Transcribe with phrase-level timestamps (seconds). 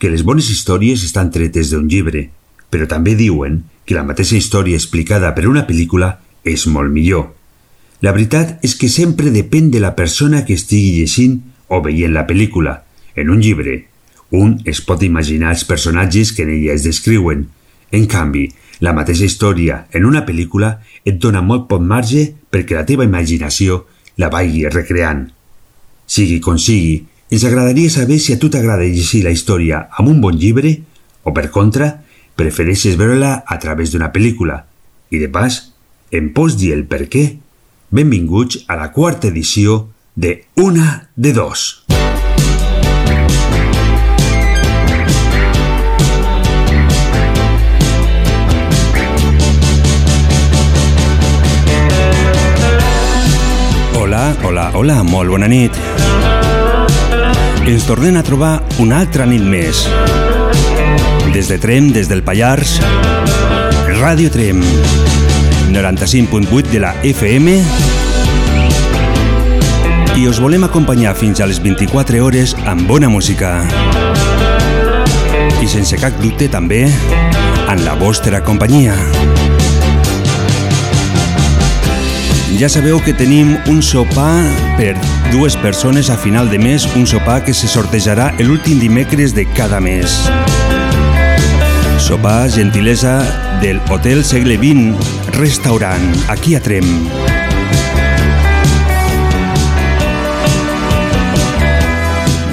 [0.00, 2.30] que les bones històries estan tretes d'un llibre,
[2.72, 7.28] però també diuen que la mateixa història explicada per una pel·lícula és molt millor.
[8.00, 11.36] La veritat és que sempre depèn de la persona que estigui llegint
[11.68, 12.78] o veient la pel·lícula.
[13.14, 13.76] En un llibre,
[14.30, 17.48] un es pot imaginar els personatges que en ella es descriuen.
[17.92, 18.46] En canvi,
[18.80, 23.84] la mateixa història en una pel·lícula et dona molt poc marge perquè la teva imaginació
[24.16, 25.26] la vagi recreant.
[26.06, 30.20] Sigui com sigui, ens agradaria saber si a tu t'agrada llegir la història amb un
[30.20, 30.80] bon llibre
[31.22, 32.02] o, per contra,
[32.34, 34.64] prefereixes veure-la a través d'una pel·lícula.
[35.14, 35.60] I de pas,
[36.10, 37.38] em pots dir el per què?
[37.94, 41.86] Benvinguts a la quarta edició de Una de Dos.
[54.00, 55.78] Hola, hola, hola, molt bona nit.
[57.70, 59.84] Ens tornem a trobar una altra nit més.
[61.30, 62.80] Des de Trem, des del Pallars,
[64.00, 64.58] Ràdio Trem,
[65.70, 67.54] 95.8 de la FM
[70.18, 73.60] i us volem acompanyar fins a les 24 hores amb bona música.
[75.62, 78.98] I sense cap dubte també en la vostra companyia.
[82.60, 84.42] Ja sabeu que tenim un sopar
[84.76, 84.90] per
[85.32, 89.78] dues persones a final de mes, un sopar que se sortejarà l'últim dimecres de cada
[89.80, 90.18] mes.
[91.96, 93.14] Sopar gentilesa
[93.62, 96.84] del Hotel Segle XX Restaurant, aquí a Trem.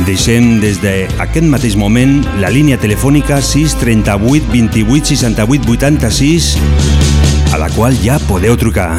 [0.08, 7.17] Deixem des d'aquest mateix moment la línia telefònica 638 28 68 86
[7.58, 8.92] la qual ja podeu trucar.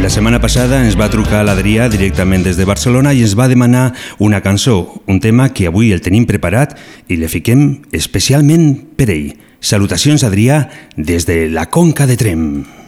[0.00, 3.92] La setmana passada ens va trucar l'Adrià directament des de Barcelona i ens va demanar
[4.18, 6.74] una cançó, un tema que avui el tenim preparat
[7.06, 9.30] i le fiquem especialment per ell.
[9.60, 10.64] Salutacions, Adrià,
[10.96, 12.79] des de la Conca de Trem.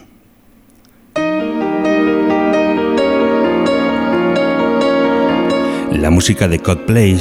[6.03, 7.17] La música de Coldplay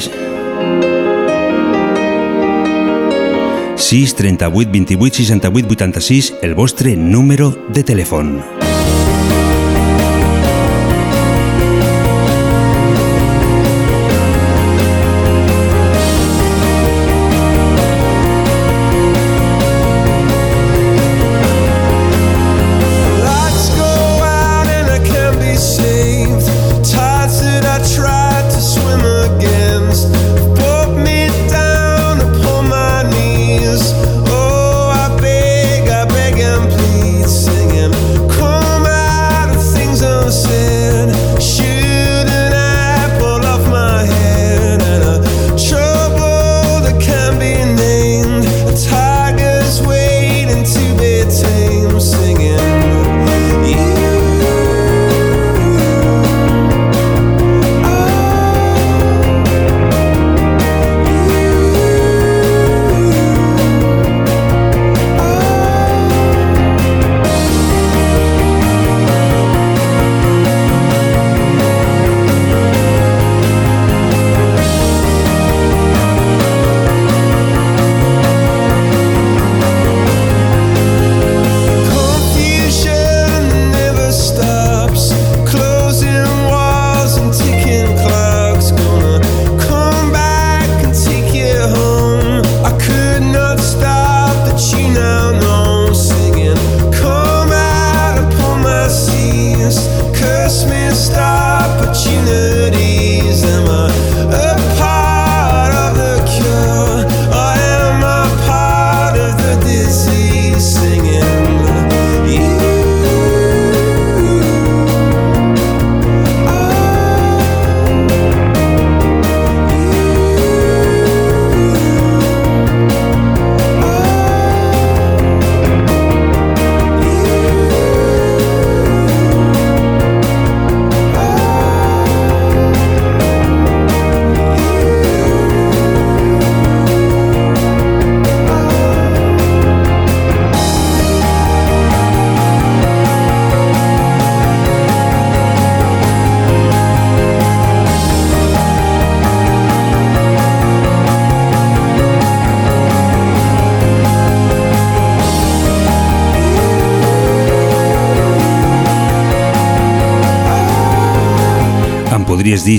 [3.75, 8.61] 6 38 28 68 86 el vostre número de telèfon.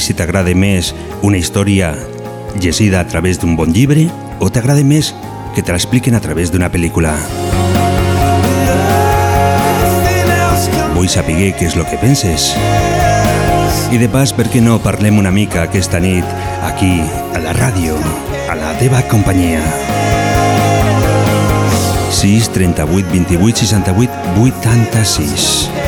[0.03, 0.91] Si t'agrada més
[1.23, 1.93] una història
[2.59, 4.09] llegida a través d'un bon llibre
[4.43, 5.13] o t'agrada més
[5.55, 7.15] que te l'expliquen a través d'una pel·lícula.
[10.97, 12.53] Vull saber què és el que penses.
[13.93, 16.27] I de pas, per què no parlem una mica aquesta nit
[16.67, 16.95] aquí,
[17.35, 17.99] a la ràdio,
[18.49, 19.63] a la teva companyia.
[22.23, 25.81] 6 38 28 68 86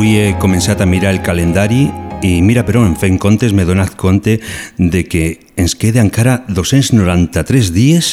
[0.00, 1.82] Avui he començat a mirar el calendari
[2.24, 4.38] i mira, però, en fent comptes m'he donat compte
[4.80, 5.24] de que
[5.60, 8.08] ens queda encara 293 dies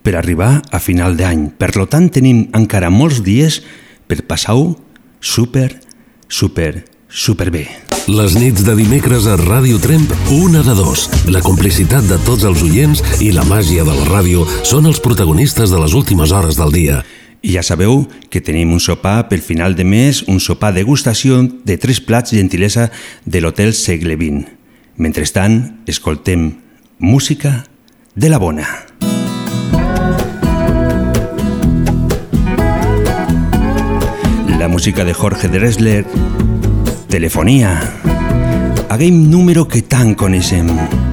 [0.00, 1.50] per arribar a final d'any.
[1.60, 3.58] Per lo tant, tenim encara molts dies
[4.08, 4.78] per passar-ho
[5.20, 5.74] super,
[6.24, 7.66] super, super bé.
[8.08, 10.08] Les nits de dimecres a Ràdio Tremp,
[10.38, 11.04] una de dos.
[11.28, 15.68] La complicitat de tots els oients i la màgia de la ràdio són els protagonistes
[15.68, 17.02] de les últimes hores del dia.
[17.46, 21.76] I ja sabeu que tenim un sopar per final de mes, un sopar degustació de
[21.78, 22.88] tres plats gentilesa
[23.22, 24.50] de l'Hotel Segle XX.
[24.98, 26.56] Mentrestant, escoltem
[26.98, 27.62] música
[28.16, 28.66] de la bona.
[34.58, 36.04] La música de Jorge Dressler,
[37.06, 37.78] Telefonía,
[38.90, 41.05] aquell número que tant coneixem.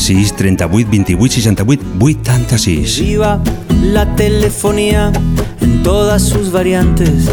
[0.00, 3.38] 6 38 28 68 86 Viva
[3.82, 5.12] la telefonía
[5.60, 7.30] en todas sus variantes.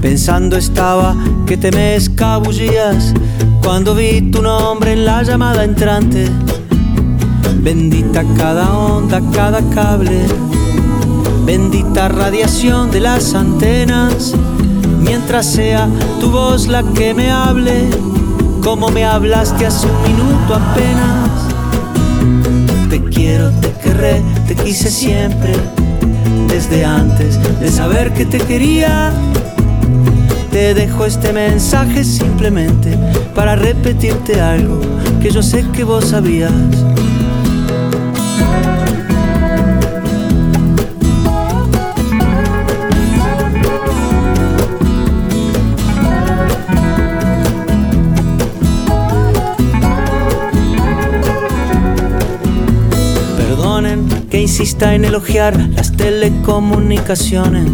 [0.00, 1.14] Pensando estaba
[1.46, 3.12] que te me escabullías
[3.62, 6.26] cuando vi tu nombre en la llamada entrante.
[7.60, 10.22] Bendita cada onda, cada cable.
[11.44, 14.34] Bendita radiación de las antenas.
[15.00, 15.88] Mientras sea
[16.20, 17.90] tu voz la que me hable,
[18.62, 21.30] como me hablaste hace un minuto apenas.
[22.88, 25.54] Te quiero, te querré, te quise siempre,
[26.48, 29.12] desde antes de saber que te quería.
[30.50, 32.98] Te dejo este mensaje simplemente
[33.34, 34.80] para repetirte algo
[35.20, 36.52] que yo sé que vos sabías.
[54.60, 57.70] Insista en elogiar las telecomunicaciones.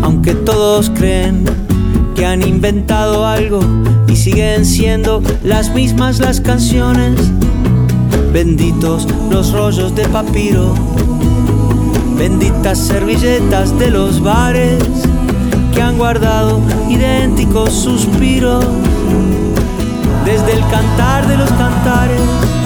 [0.00, 1.44] Aunque todos creen
[2.14, 3.60] que han inventado algo
[4.08, 7.12] y siguen siendo las mismas las canciones.
[8.32, 10.76] Benditos los rollos de papiro,
[12.16, 14.82] benditas servilletas de los bares
[15.74, 16.58] que han guardado
[16.88, 18.64] idénticos suspiros
[20.24, 22.61] desde el cantar de los cantares.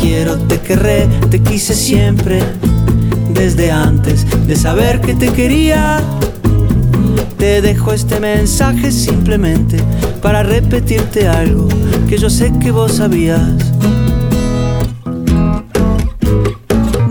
[0.00, 2.42] Quiero, te querré, te quise siempre,
[3.34, 6.00] desde antes de saber que te quería.
[7.38, 9.78] Te dejo este mensaje simplemente
[10.22, 11.68] para repetirte algo
[12.08, 13.72] que yo sé que vos sabías.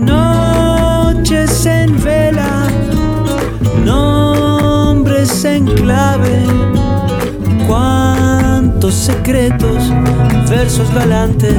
[0.00, 2.68] Noches en vela,
[3.84, 6.44] nombres en clave,
[7.66, 9.78] cuántos secretos,
[10.48, 11.54] versos galantes,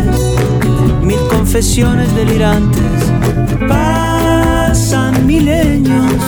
[2.15, 2.81] delirantes.
[3.67, 6.23] Pasan milenios,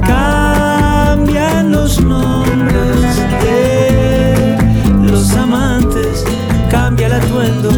[0.00, 4.56] cambian los nombres de
[5.02, 6.24] los amantes,
[6.70, 7.70] cambia el atuendo,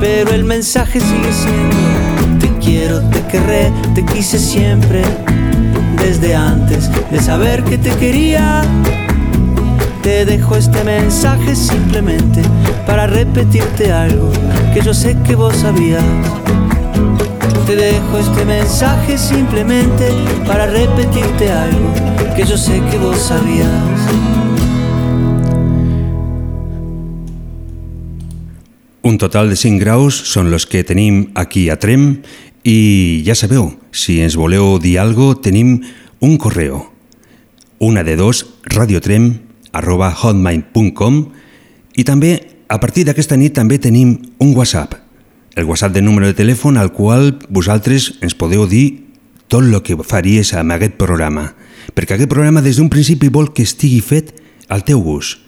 [0.00, 5.02] pero el mensaje sigue siendo: Te quiero, te querré, te quise siempre,
[5.96, 8.62] desde antes de saber que te quería.
[10.02, 12.42] Te dejo este mensaje simplemente
[12.86, 14.32] para repetirte algo
[14.74, 16.02] que yo sé que vos sabías.
[17.66, 20.08] Te dejo este mensaje simplemente
[20.44, 21.94] para repetirte algo
[22.34, 23.68] que yo sé que vos sabías.
[29.02, 32.22] Un total de 5 graus són los que tenim aquí a Trem
[32.66, 35.78] i ja sabeu, si ens voleu dir algo, tenim
[36.18, 36.88] un correu.
[37.78, 41.22] Una de dos, radiotrem arroba hotmail.com
[41.96, 42.36] i també,
[42.68, 44.94] a partir d'aquesta nit, també tenim un WhatsApp,
[45.56, 49.02] el WhatsApp de número de telèfon al qual vosaltres ens podeu dir
[49.52, 51.50] tot el que faries amb aquest programa,
[51.92, 54.32] perquè aquest programa des d'un principi vol que estigui fet
[54.72, 55.42] al teu gust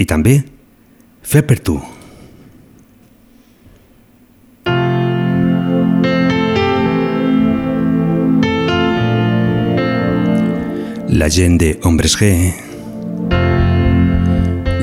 [0.00, 0.40] i també
[1.20, 1.76] fet per tu.
[11.14, 12.73] La gent de Hombres G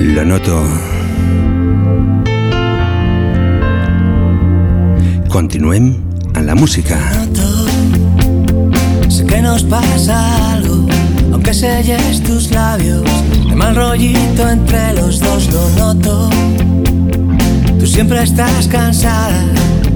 [0.03, 0.63] lo noto.
[5.29, 5.95] Continuem
[6.35, 6.97] en la música.
[9.09, 10.87] Sé que nos pasa algo,
[11.31, 13.03] aunque selles tus labios.
[13.49, 16.29] Hay mal rollito entre los dos, lo noto.
[17.79, 19.43] Tú siempre estás cansada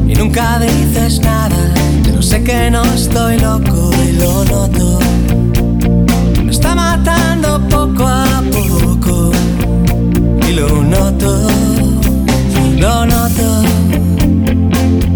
[0.08, 1.74] y nunca dices nada.
[2.04, 5.00] Pero sé que no estoy loco y lo noto.
[6.44, 7.35] Me está matando
[10.48, 11.48] y lo noto,
[12.78, 13.64] lo noto.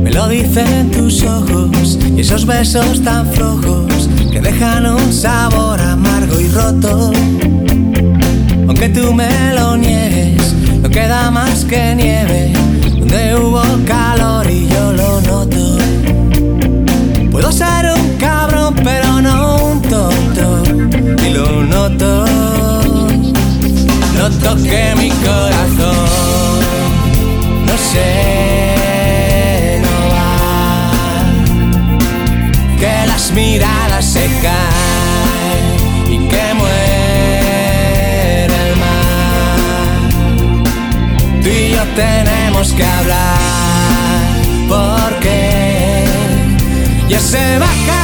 [0.03, 6.39] Me lo dicen tus ojos y esos besos tan flojos que dejan un sabor amargo
[6.39, 7.11] y roto.
[8.67, 12.53] Aunque tú me lo niegues, no queda más que nieve
[12.97, 15.77] donde hubo calor y yo lo noto.
[17.31, 20.63] Puedo ser un cabrón, pero no un tonto
[21.25, 22.78] y lo noto.
[24.29, 26.59] Noto que mi corazón
[27.65, 31.31] no sé, no va.
[32.79, 39.59] Que las miradas se caen y que muere el mar.
[41.41, 43.39] Tú y yo tenemos que hablar
[44.67, 46.05] porque
[47.09, 47.98] ya se va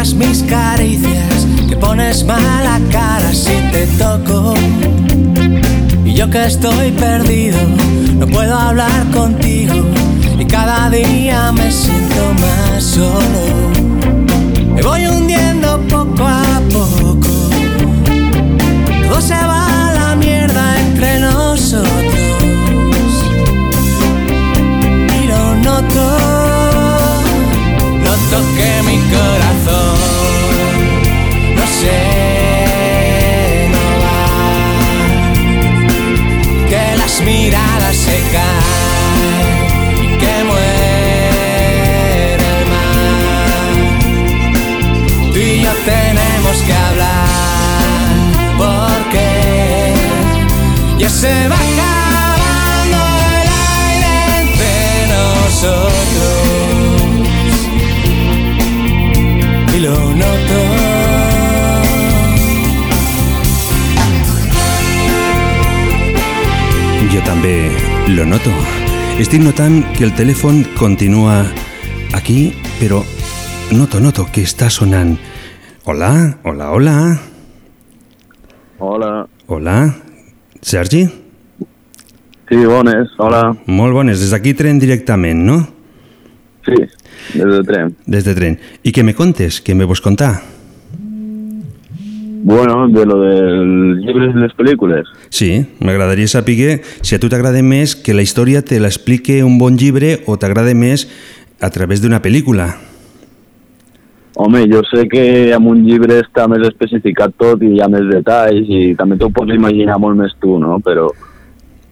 [0.00, 4.54] evitas mis caricias, que pones mala cara si te toco.
[6.04, 7.58] Y yo que estoy perdido,
[8.18, 9.74] no puedo hablar contigo,
[10.38, 13.40] y cada día me siento más solo.
[14.74, 17.28] Me voy hundiendo poco a poco,
[19.08, 21.90] todo se va la mierda entre nosotros
[25.28, 26.39] noto, noto
[38.30, 38.59] brincar.
[67.10, 67.72] Jo també
[68.14, 68.52] lo noto.
[69.18, 71.40] Estic notant que el telèfon continua
[72.14, 73.00] aquí, però
[73.74, 75.16] noto, noto que està sonant.
[75.90, 76.12] Hola,
[76.46, 76.94] hola, hola.
[78.78, 79.10] Hola.
[79.50, 79.74] Hola.
[80.62, 81.02] Sergi?
[82.46, 83.42] Sí, bones, hola.
[83.66, 84.22] Molt bones.
[84.22, 85.58] Des d'aquí tren directament, no?
[86.62, 86.78] Sí,
[87.34, 87.90] des de tren.
[88.06, 88.60] Des de tren.
[88.86, 89.58] I què me contes?
[89.66, 90.36] Què me vols contar?
[92.42, 95.08] Bueno, de lo dels llibres i les pel·lícules.
[95.28, 95.50] Sí,
[95.84, 100.22] m'agradaria saber si a tu t'agrada més que la història te l'explique un bon llibre
[100.26, 101.04] o t'agrada més
[101.60, 102.70] a través d'una pel·lícula.
[104.40, 108.08] Home, jo sé que amb un llibre està més especificat tot i hi ha més
[108.08, 110.78] detalls i també t'ho pots imaginar molt més tu, no?
[110.80, 111.10] Però,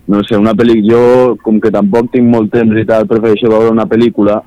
[0.09, 0.89] no sé, una pel·lícula...
[0.89, 4.41] Jo, com que tampoc tinc molt temps i tal, prefereixo veure una pel·lícula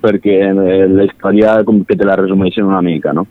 [0.00, 3.26] perquè eh, la història com que te la resumeixen una mica, no?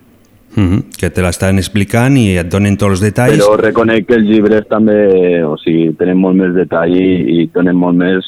[0.55, 0.83] Mm -hmm.
[0.99, 3.37] Que te l'estan explicant i et donen tots els detalls.
[3.37, 7.75] Però reconec que els llibres també, o sigui, tenen molt més detall i, i donen
[7.75, 8.25] molt més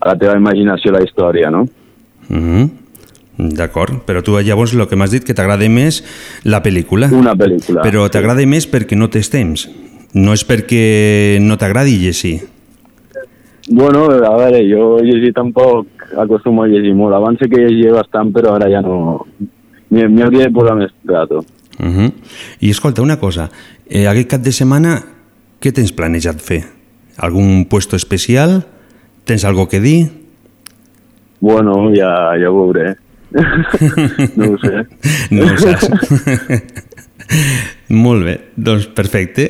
[0.00, 1.68] a la teva imaginació la història, no?
[2.28, 2.70] Mm -hmm.
[3.40, 6.02] D'acord, però tu llavors el que m'has dit que t'agrada més
[6.44, 7.08] la pel·lícula.
[7.12, 7.82] Una pel·lícula.
[7.82, 9.68] Però t'agrada més perquè no tens temps.
[10.12, 12.40] No és perquè no t'agradi llegir.
[13.70, 15.86] Bueno, a veure, jo llegir tampoc
[16.18, 17.14] acostumo a llegir molt.
[17.14, 19.26] Abans sí que llegia bastant, però ara ja no...
[19.90, 21.44] M'hi m'hi hauria de posar més rato.
[21.78, 22.12] Uh -huh.
[22.60, 23.50] I escolta, una cosa,
[23.88, 25.02] eh, aquest cap de setmana
[25.60, 26.64] què tens planejat fer?
[27.16, 28.66] Algun puesto especial?
[29.24, 30.10] Tens algo que dir?
[31.40, 32.96] Bueno, ja, ja ho veuré.
[34.36, 34.86] no ho sé.
[35.30, 35.88] No ho saps.
[37.90, 39.48] Molt bé, doncs perfecte.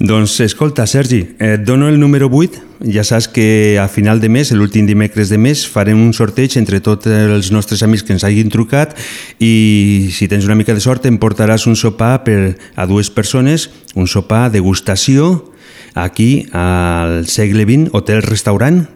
[0.00, 2.62] Doncs escolta, Sergi, et dono el número 8.
[2.94, 6.80] Ja saps que a final de mes, l'últim dimecres de mes, farem un sorteig entre
[6.80, 8.96] tots els nostres amics que ens hagin trucat
[9.36, 13.68] i si tens una mica de sort em portaràs un sopar per a dues persones,
[13.92, 15.52] un sopar degustació
[15.92, 18.86] aquí al segle XX, hotel-restaurant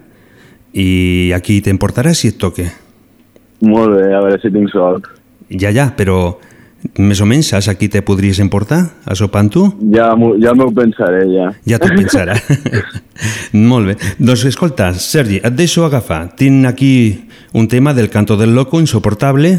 [0.73, 2.71] i aquí t'emportaràs si et toque.
[3.61, 5.13] Molt bé, a veure si tinc sort.
[5.53, 6.39] Ja, ja, però
[6.99, 9.65] més o menys saps a qui te podries emportar a sopar amb tu?
[9.93, 11.49] Ja ja m'ho pensaré, ja.
[11.67, 12.37] Ja t'ho pensarà.
[13.71, 13.97] Molt bé.
[14.17, 16.35] Doncs escolta, Sergi, et deixo agafar.
[16.39, 16.93] Tinc aquí
[17.53, 19.57] un tema del Canto del Loco, insoportable,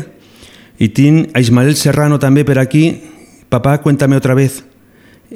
[0.80, 3.02] i tinc a Ismael Serrano també per aquí.
[3.50, 4.62] Papà, cuéntame otra vez.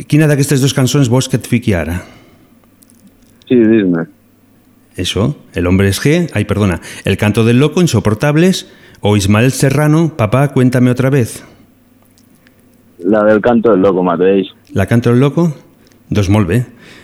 [0.08, 2.00] Quina d'aquestes dues cançons vols que et fiqui ara?
[3.46, 4.08] Sí, dis-me.
[4.96, 8.68] Eso, El hombre es G, ay, perdona, El canto del loco, Insoportables,
[9.00, 11.44] o Ismael Serrano, Papá, cuéntame otra vez.
[13.04, 14.48] La del canto del loco mateix.
[14.72, 15.50] La canto del loco?
[16.08, 16.62] Doncs molt bé.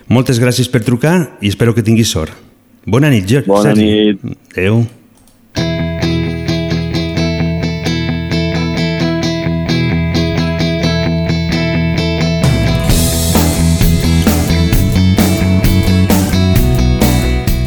[0.08, 2.32] Moltes gràcies per trucar i espero que tinguis sort.
[2.88, 3.44] Bona nit, Ger.
[3.46, 3.84] Bona Sergi.
[3.84, 4.24] nit.
[4.56, 4.86] Adéu.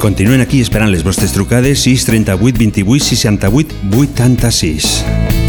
[0.02, 5.43] Continuen aquí esperant les vostres trucades 6 38 28 68 86.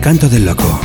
[0.00, 0.80] Canto del loco.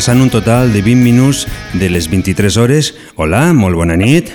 [0.00, 1.42] Passant un total de 20 minuts
[1.76, 2.86] de les 23 hores.
[3.20, 4.30] Hola, molt bona nit.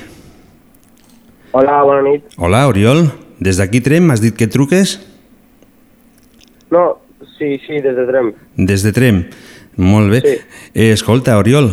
[1.57, 2.27] Hola, bona nit.
[2.37, 3.07] Hola, Oriol.
[3.41, 4.99] Des d'aquí Trem m'has dit que truques?
[6.69, 6.83] No,
[7.39, 8.29] sí, sí, des de Trem.
[8.61, 9.23] Des de Trem.
[9.81, 10.19] Molt bé.
[10.21, 10.35] Sí.
[10.75, 11.71] Eh, escolta, Oriol,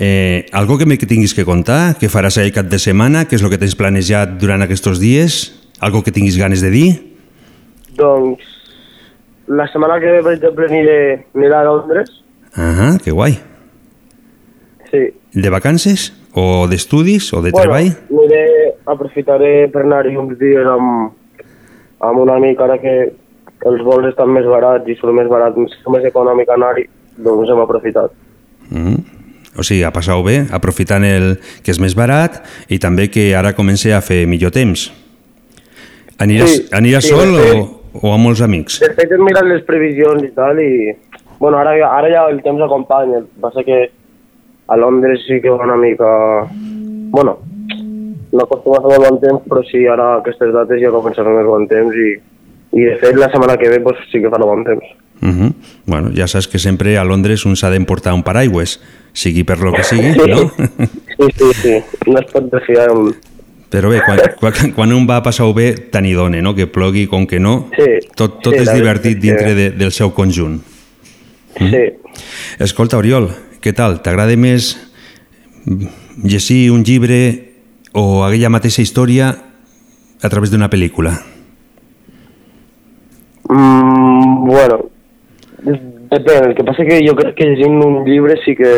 [0.00, 2.00] eh, algo que me tinguis que contar?
[2.00, 3.28] Què faràs ahir cap de setmana?
[3.30, 5.36] Què és el que tens planejat durant aquests dies?
[5.78, 6.88] Algo que tinguis ganes de dir?
[7.94, 8.42] Doncs
[9.46, 12.10] la setmana que ve, per exemple, aniré, aniré a Londres.
[12.56, 13.38] Ah, que guai.
[14.90, 15.04] Sí.
[15.34, 16.12] De vacances?
[16.34, 17.32] O d'estudis?
[17.34, 17.90] O de treball?
[18.10, 18.44] aniré,
[18.86, 21.12] aprofitaré per anar-hi uns dies amb,
[22.06, 22.94] amb un amic, ara que
[23.66, 26.86] els vols estan més barats i surt més barat, més, econòmic anar-hi,
[27.18, 28.14] doncs hem aprofitat.
[28.70, 29.00] Mm.
[29.58, 31.32] O sigui, ha passat bé, aprofitant el
[31.66, 32.38] que és més barat
[32.70, 34.86] i també que ara comença a fer millor temps.
[36.22, 38.78] Aniràs, Sí, aniràs sí, sol fet- o, o amb molts amics?
[38.80, 40.94] De fet, hem mirat les previsions i tal, i...
[41.40, 43.18] Bueno, ara, ara ja el temps acompanya.
[43.18, 43.90] El que passa que
[44.68, 46.06] a Londres sí que va una mica...
[47.10, 47.38] Bueno,
[48.30, 51.26] no acostuma a fer molt bon temps, però sí, ara aquestes dates ja comença a
[51.26, 52.10] fer més bon temps i,
[52.76, 54.92] i de fet la setmana que ve pues, sí que farà bon temps.
[55.20, 55.52] Uh -huh.
[55.86, 58.80] Bueno, ja saps que sempre a Londres un s'ha d'emportar un paraigües,
[59.12, 60.50] sigui per lo que sigui, no?
[61.20, 61.74] Sí, sí, sí.
[62.06, 63.14] No es pot desfiar amb...
[63.70, 66.54] Però bé, quan, quan, quan un va a passar-ho bé, tant hi dona, no?
[66.54, 70.10] Que plogui com que no, Sí, tot, tot sí, és divertit dintre de, del seu
[70.10, 70.69] conjunt.
[71.58, 71.82] Sí.
[72.62, 73.28] Escolta, Oriol,
[73.60, 73.98] què tal?
[74.04, 74.72] T'agrada més
[76.24, 77.18] llegir un llibre
[77.92, 79.32] o aquella mateixa història
[80.22, 81.16] a través d'una pel·lícula?
[83.50, 84.78] Mm, bueno,
[86.10, 86.44] depèn.
[86.50, 88.72] El que passa que jo crec que llegint un llibre sí que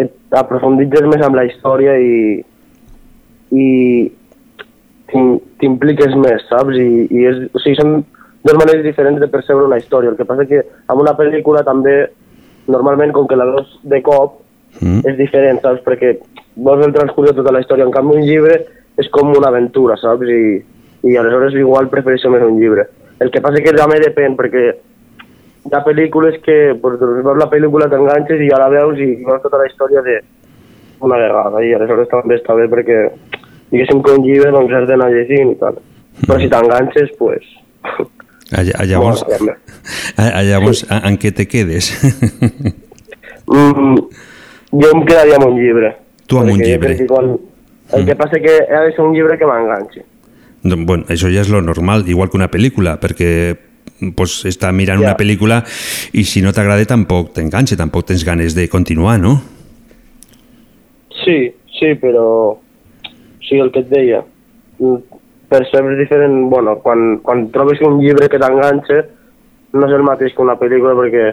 [0.00, 2.40] et aprofunditzes més amb la història i,
[3.54, 3.66] i
[5.10, 6.74] t'im- t'impliques més, saps?
[6.78, 7.92] I, i és, o sigui, són
[8.44, 10.12] dues maneres diferents de percebre una història.
[10.12, 11.98] El que passa que amb una pel·lícula també,
[12.68, 14.44] normalment, com que la veus de cop,
[14.80, 15.04] Mm?
[15.06, 15.82] és diferent, saps?
[15.84, 16.16] Perquè
[16.56, 17.86] veus el transcurs de tota la història.
[17.86, 18.58] En canvi, un llibre
[18.98, 20.26] és com una aventura, saps?
[20.30, 20.58] I,
[21.04, 22.88] i aleshores igual prefereixo més un llibre.
[23.22, 24.64] El que passa que també depèn, perquè
[25.64, 29.12] hi ha pel·lícules que pues, doncs, veus la pel·lícula, t'enganxes i ja la veus i
[29.22, 30.18] veus tota la història de
[31.04, 31.62] una vegada.
[31.62, 32.98] I aleshores també està bé perquè
[33.70, 35.78] diguéssim que un llibre doncs has d'anar llegint i tal.
[36.24, 37.46] Però si t'enganxes, pues...
[38.52, 39.54] A, a llavors, Bueno, també.
[40.16, 41.92] a, a llavors a, en què te quedes?
[43.44, 43.98] Mm,
[44.80, 45.90] jo em quedaria amb un llibre.
[46.26, 46.94] Tu amb un llibre.
[46.94, 47.34] crec que Quan...
[47.92, 50.00] El que passa que ha de ser un llibre que m'enganxi.
[50.64, 53.28] Bueno, això ja és lo normal, igual que una pel·lícula, perquè
[54.16, 55.10] pues, està mirant Ja.
[55.10, 55.58] una pel·lícula
[56.16, 59.34] i si no t'agrada tampoc t'enganxa, tampoc tens ganes de continuar, no?
[61.24, 62.56] Sí, sí, però...
[63.44, 64.22] Sí, el que et deia.
[65.54, 66.50] Mm, Percebes diferent...
[66.50, 69.02] Bueno, quan, quan trobes un llibre que t'enganxa,
[69.74, 71.26] no és el mateix que una pel·lícula perquè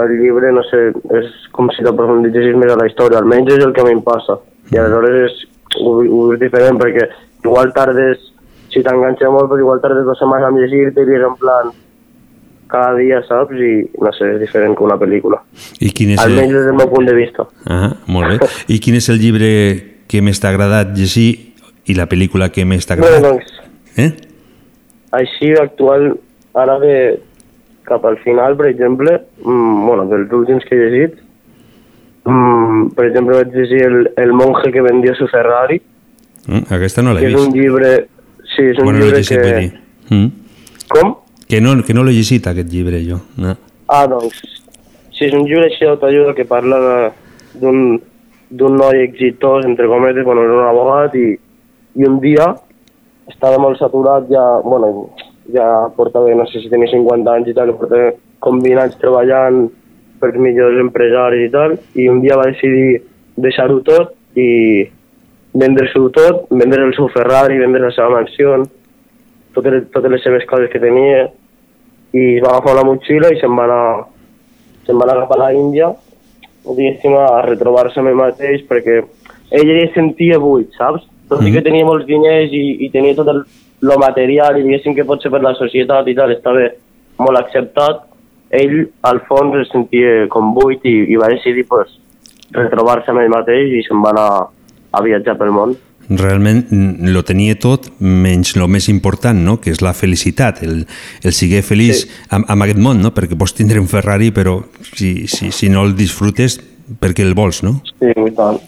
[0.00, 3.74] el llibre, no sé, és com si t'aprofunditzessis més a la història, almenys és el
[3.74, 4.38] que a mi em passa.
[4.70, 5.38] I aleshores és,
[5.80, 7.08] ho, ho és diferent perquè
[7.44, 8.22] igual tardes,
[8.70, 11.72] si t'enganxa molt, però igual tardes dues setmanes amb llegir-te i és en plan
[12.70, 13.58] cada dia, saps?
[13.58, 15.42] I no sé, és diferent que una pel·lícula.
[15.82, 16.58] I quin és Almenys el...
[16.60, 17.48] des del meu punt de vista.
[17.66, 18.50] Ah, molt bé.
[18.70, 19.50] I quin és el llibre
[20.10, 21.49] que més t'ha agradat llegir
[21.86, 23.30] i la pel·lícula que més t'ha Bueno, agradat?
[23.32, 24.12] doncs, Eh?
[25.12, 26.16] així actual,
[26.54, 27.20] ara de
[27.84, 31.18] cap al final, per exemple, mm, bueno, dels últims que he llegit,
[32.24, 35.80] mm, per exemple vaig llegir el, el monje que vendia su Ferrari,
[36.48, 37.56] Mm, aquesta no l'he que és un vist.
[37.56, 38.06] llibre...
[38.56, 39.40] Sí, és un Bueno, llibre llegit,
[40.08, 40.14] que...
[40.14, 40.30] Mm.
[40.88, 41.10] Com?
[41.46, 43.20] Que no, que no l'he llegit, aquest llibre, jo.
[43.36, 43.52] No.
[43.86, 44.40] Ah, doncs,
[45.12, 47.12] sí, és un llibre així d'autoajuda que parla
[47.54, 48.00] d'un
[48.50, 51.38] d'un noi exitós, entre cometes, bueno, és un abogat i,
[51.96, 52.46] i un dia
[53.30, 55.10] estava molt saturat, ja, bueno,
[55.54, 59.66] ja portava, no sé si tenia 50 anys i tal, portava com 20 anys treballant
[60.20, 63.00] per millors empresaris i tal, i un dia va decidir
[63.40, 64.48] deixar-ho tot i
[65.56, 68.58] vendre-s'ho tot, vendre el seu Ferrari, vendre la seva mansió,
[69.56, 71.26] totes, totes les seves coses que tenia,
[72.14, 73.84] i va agafar una motxilla i se'n va anar,
[74.86, 75.90] se'n va anar cap a la Índia,
[76.66, 81.06] diguéssim, a retrobar-se amb ell mateix, perquè ell ja sentia buit, saps?
[81.30, 83.44] Tot i que tenia molts diners i, i tenia tot el,
[83.86, 86.66] lo material i diguéssim que potser per la societat i tal estava
[87.20, 88.06] molt acceptat,
[88.50, 91.92] ell al fons es sentia com buit i, i va decidir pues,
[92.56, 94.26] retrobar-se amb ell mateix i se'n va anar
[94.90, 95.76] a viatjar pel món.
[96.10, 96.64] Realment
[97.14, 99.60] lo tenia tot menys lo més important, no?
[99.62, 100.82] que és la felicitat, el,
[101.22, 102.10] el seguir feliç sí.
[102.34, 103.14] amb, amb aquest món, no?
[103.14, 104.56] perquè pots tindre un Ferrari però
[104.90, 106.58] si, si, si no el disfrutes
[106.98, 107.76] perquè el vols, no?
[108.00, 108.58] Sí, i tant.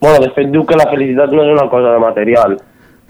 [0.00, 2.58] Bueno, de fet diu que la felicitat no és una cosa de material,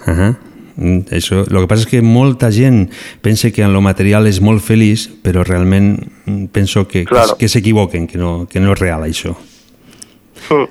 [0.06, 0.36] Uh -huh.
[0.76, 2.90] Mm, Això, el que passa és que molta gent
[3.22, 7.36] pensa que en lo material és molt feliç, però realment mm, penso que, Claro.
[7.38, 9.34] que s'equivoquen, que no, que no és real això.
[10.50, 10.68] Mm.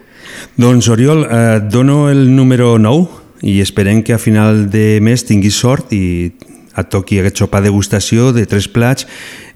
[0.57, 3.07] Doncs, Oriol, eh, dono el número 9
[3.41, 6.33] i esperem que a final de mes tinguis sort i
[6.77, 9.07] et toqui aquest sopar degustació de tres plats,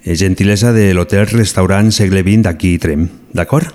[0.04, 3.08] eh, gentilesa de l'hotel restaurant segle XX d'aquí Trem.
[3.34, 3.68] D'acord?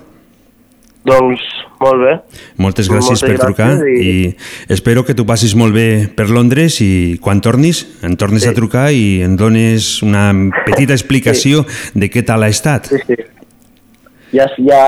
[1.05, 1.39] Doncs,
[1.85, 2.13] molt bé.
[2.61, 4.17] Moltes gràcies Moltes per trucar gràcies i...
[4.25, 8.49] i- espero que tu passis molt bé per Londres i quan tornis em tornes Sí.
[8.49, 10.27] a trucar i em dones una
[10.65, 12.89] petita explicació de què tal ha estat.
[12.91, 13.15] Sí, sí.
[14.35, 14.81] Ja, ja,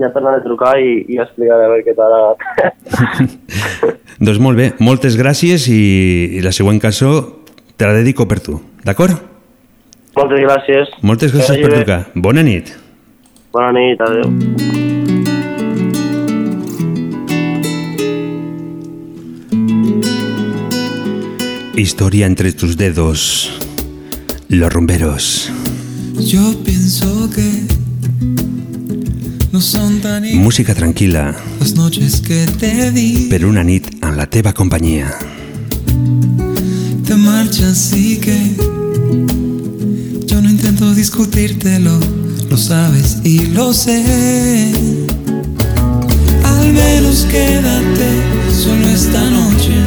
[0.00, 3.34] ja tornaré a trucar i, i explicaré a veure què tal ha anat.
[4.24, 7.10] Doncs molt bé, moltes gràcies i, i la següent cançó
[7.76, 9.18] te la dedico per tu, d'acord?
[10.16, 10.94] Moltes gràcies.
[11.02, 12.00] Moltes gràcies per trucar.
[12.14, 12.70] Bona nit.
[13.52, 15.03] Bona nit, adeu.
[21.76, 23.50] Historia entre tus dedos.
[24.48, 25.50] Los rumberos.
[26.20, 27.50] Yo pienso que
[29.50, 33.26] no son tan Música tranquil·la las noches que te di.
[33.28, 35.18] per una nit en la teva companyia.
[37.04, 38.38] Te marchas y que
[40.26, 41.98] yo no intento discutírtelo,
[42.50, 44.70] lo sabes y lo sé.
[46.44, 48.08] Al menos quédate
[48.52, 49.83] solo esta noche.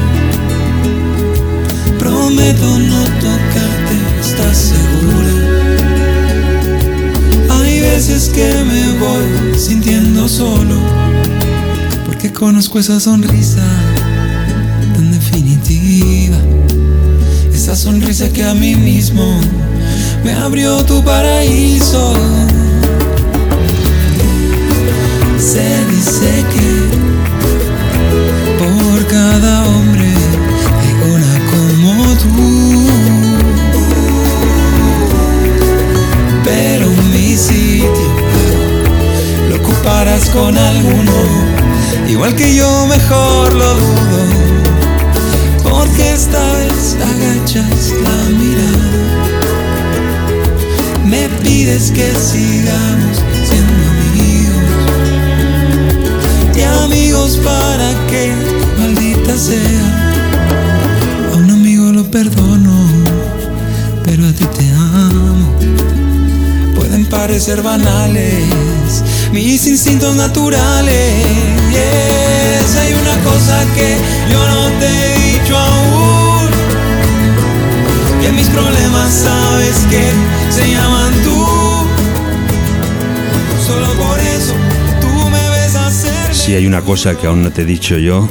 [2.07, 5.33] Prometo no tocarte, ¿estás segura?
[7.49, 10.79] Hay veces que me voy sintiendo solo,
[12.05, 13.61] porque conozco esa sonrisa
[14.95, 16.37] tan definitiva.
[17.53, 19.41] Esa sonrisa que a mí mismo
[20.23, 22.13] me abrió tu paraíso.
[25.37, 26.67] Se dice que
[28.63, 30.16] por cada hombre
[36.47, 38.09] Pero mi sitio
[39.49, 41.11] lo ocuparás con alguno,
[42.07, 44.21] igual que yo mejor lo dudo.
[45.61, 48.97] Porque esta vez agachas la mirada.
[51.03, 53.73] Me pides que sigamos siendo
[54.05, 54.71] amigos.
[56.55, 58.31] Y amigos para que,
[58.77, 59.96] maldita sea.
[67.17, 69.03] Parecer banales
[69.33, 71.25] mis instintos naturales.
[71.71, 73.97] Yes, hay una cosa que
[74.31, 76.47] yo no te he dicho aún.
[78.21, 80.03] Que mis problemas sabes que
[80.51, 81.39] se llaman tú.
[83.65, 84.53] Solo por eso
[85.01, 86.35] tú me ves hacer.
[86.35, 88.29] Si hay una cosa que aún no t'he dicho jo,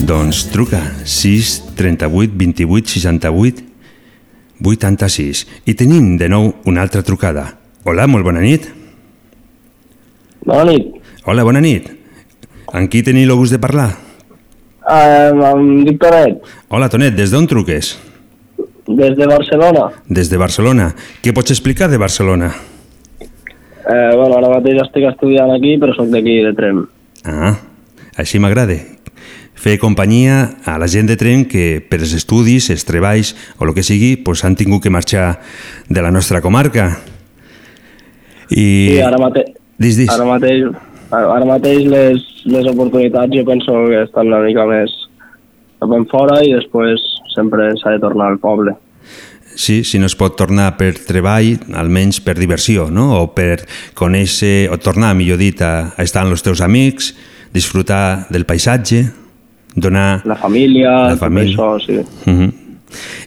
[0.00, 3.62] doncs truca 6 38 28 68
[4.60, 7.67] 86 i tenim de nou una altra trucada.
[7.84, 8.68] Hola, molt bona nit.
[10.46, 10.90] Bona nit.
[11.24, 11.88] Hola, bona nit.
[12.72, 13.90] Amb qui teniu el gust de parlar?
[14.88, 16.38] Uh, em dic Tonet,
[16.72, 17.96] Hola, Tonet, des d'on truques?
[18.88, 19.90] des de Barcelona.
[20.08, 20.94] Des de Barcelona.
[21.20, 22.54] Què pots explicar de Barcelona?
[23.20, 26.86] Eh, bueno, ara mateix estic estudiant aquí, però sóc d'aquí, de Trem.
[27.28, 27.52] Ah,
[28.16, 28.78] així m'agrada.
[29.58, 33.74] Fer companyia a la gent de tren que per els estudis, els treballs o el
[33.76, 35.40] que sigui, pues, han tingut que marxar
[35.88, 36.94] de la nostra comarca.
[38.50, 38.64] I...
[38.94, 39.44] Sí, ara, mate
[39.78, 40.08] Dis, dis.
[40.10, 40.64] ara mateix,
[41.14, 44.90] ara, mateix les, les oportunitats jo penso que estan una mica més
[45.78, 46.98] cap fora i després
[47.34, 48.74] sempre s'ha de tornar al poble.
[49.54, 53.08] Sí, si no es pot tornar per treball, almenys per diversió, no?
[53.22, 53.64] O per
[53.98, 57.12] conèixer, o tornar, millor dit, a, a estar amb els teus amics,
[57.54, 59.04] disfrutar del paisatge,
[59.74, 60.22] donar...
[60.26, 61.54] La família, La família.
[61.54, 61.98] això, sí.
[62.26, 62.52] Uh -huh.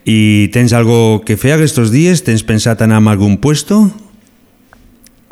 [0.05, 2.23] I tens algo que fer aquests dies?
[2.23, 3.91] Tens pensat anar a algun puesto?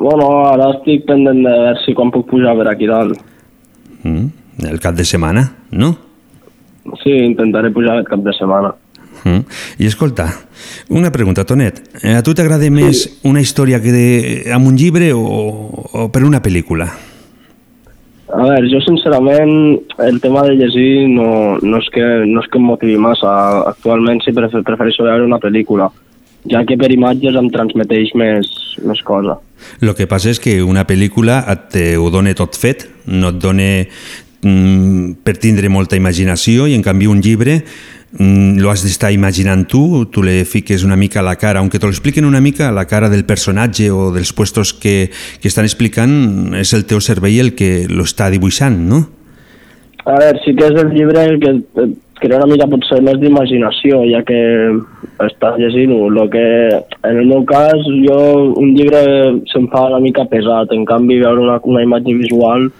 [0.00, 3.18] Bueno, ara estic pendent de veure si quan puc pujar per aquí dalt.
[4.02, 4.30] Mm,
[4.70, 5.44] el cap de setmana,
[5.76, 5.90] no?
[7.02, 8.72] Sí, intentaré pujar aquest cap de setmana.
[9.24, 9.44] Mm.
[9.78, 10.30] I escolta,
[10.88, 11.82] una pregunta, Tonet.
[12.02, 14.08] Eh, A tu t'agrada més una història que de,
[14.56, 15.20] amb un llibre o,
[15.92, 16.88] o per una pel·lícula?
[18.30, 19.52] A veure, jo sincerament
[20.06, 23.32] el tema de llegir no, no, és, que, no és que em motivi massa.
[23.68, 25.90] Actualment sí prefer, prefereixo veure una pel·lícula,
[26.48, 28.48] ja que per imatges em transmeteix més,
[28.86, 29.38] més cosa.
[29.82, 33.40] El que passa és que una pel·lícula et te ho dona tot fet, no et
[33.42, 39.12] dona mm, per tindre molta imaginació i en canvi un llibre mm, lo has d'estar
[39.12, 42.40] imaginant tu, tu le fiques una mica a la cara, aunque te lo expliquen una
[42.40, 46.86] mica a la cara del personatge o dels puestos que, que estan explicant, és el
[46.88, 49.04] teu cervell el que lo està dibuixant, no?
[50.08, 53.18] A veure, sí que és el llibre el que et, crea una mica potser més
[53.20, 54.38] d'imaginació, ja que
[55.26, 56.08] estàs llegint-ho.
[56.10, 56.44] Lo que,
[57.02, 58.20] en el meu cas, jo
[58.60, 59.02] un llibre
[59.52, 62.70] se'm fa una mica pesat, en canvi veure una, una imatge visual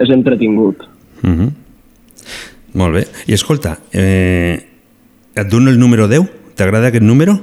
[0.00, 0.86] és entretingut.
[1.22, 1.50] Uh -huh.
[2.72, 3.06] Molt bé.
[3.26, 4.62] I escolta, eh,
[5.34, 6.28] et dono el número 10?
[6.54, 7.40] T'agrada aquest número?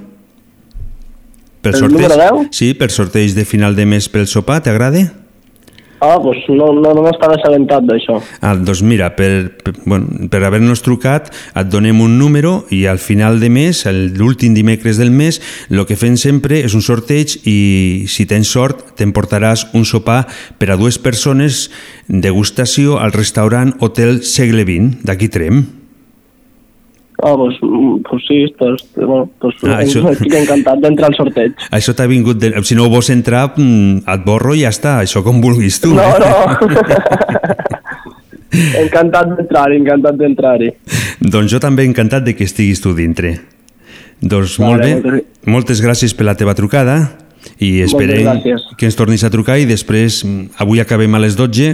[1.61, 2.47] Pel El número 10?
[2.51, 5.26] Sí, per sorteig de final de mes pel sopar, t'agrada?
[5.99, 8.19] Ah, doncs no, no, no m'estava assabentat d'això.
[8.45, 9.29] Ah, doncs mira, per,
[9.63, 13.81] per, bueno, per haver-nos trucat et donem un número i al final de mes,
[14.17, 18.93] l'últim dimecres del mes, el que fem sempre és un sorteig i si tens sort
[18.99, 20.25] t'emportaràs un sopar
[20.61, 21.67] per a dues persones
[22.07, 25.65] degustació al restaurant Hotel Segle XX d'aquí Trem.
[27.23, 31.55] Ah, doncs, doncs sí, doncs, bueno, doncs, Ah, això- estic encantat d'entrar al sorteig.
[31.77, 32.37] Això t'ha vingut...
[32.37, 32.51] De...
[32.63, 35.95] Si no ho vols entrar, mm, et borro i ja està, això com vulguis tu.
[35.97, 36.19] No, eh?
[36.21, 36.31] no.
[38.83, 40.69] encantat d'entrar-hi, encantat d'entrar-hi.
[41.21, 43.35] Doncs jo també encantat de que estiguis tu dintre.
[44.21, 46.99] Doncs Vale, molt bé, moltes- moltes gràcies per la teva trucada
[47.61, 48.41] i esperem
[48.77, 51.67] que ens tornis a trucar i després, mm, avui acabem a les 12,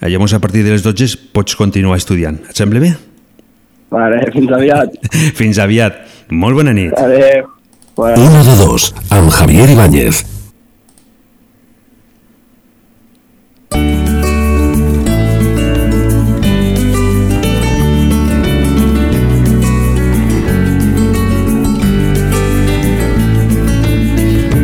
[0.00, 2.38] eh, llavors a partir de les 12 pots continuar estudiant.
[2.48, 2.94] Et sembla bé?
[3.90, 4.98] Vale, fins aviat.
[5.38, 6.02] Fins aviat.
[6.30, 6.94] Molt bona nit.
[6.98, 7.50] Adéu.
[7.96, 8.22] Bueno.
[8.30, 10.24] Una de dos, amb Javier Ibáñez.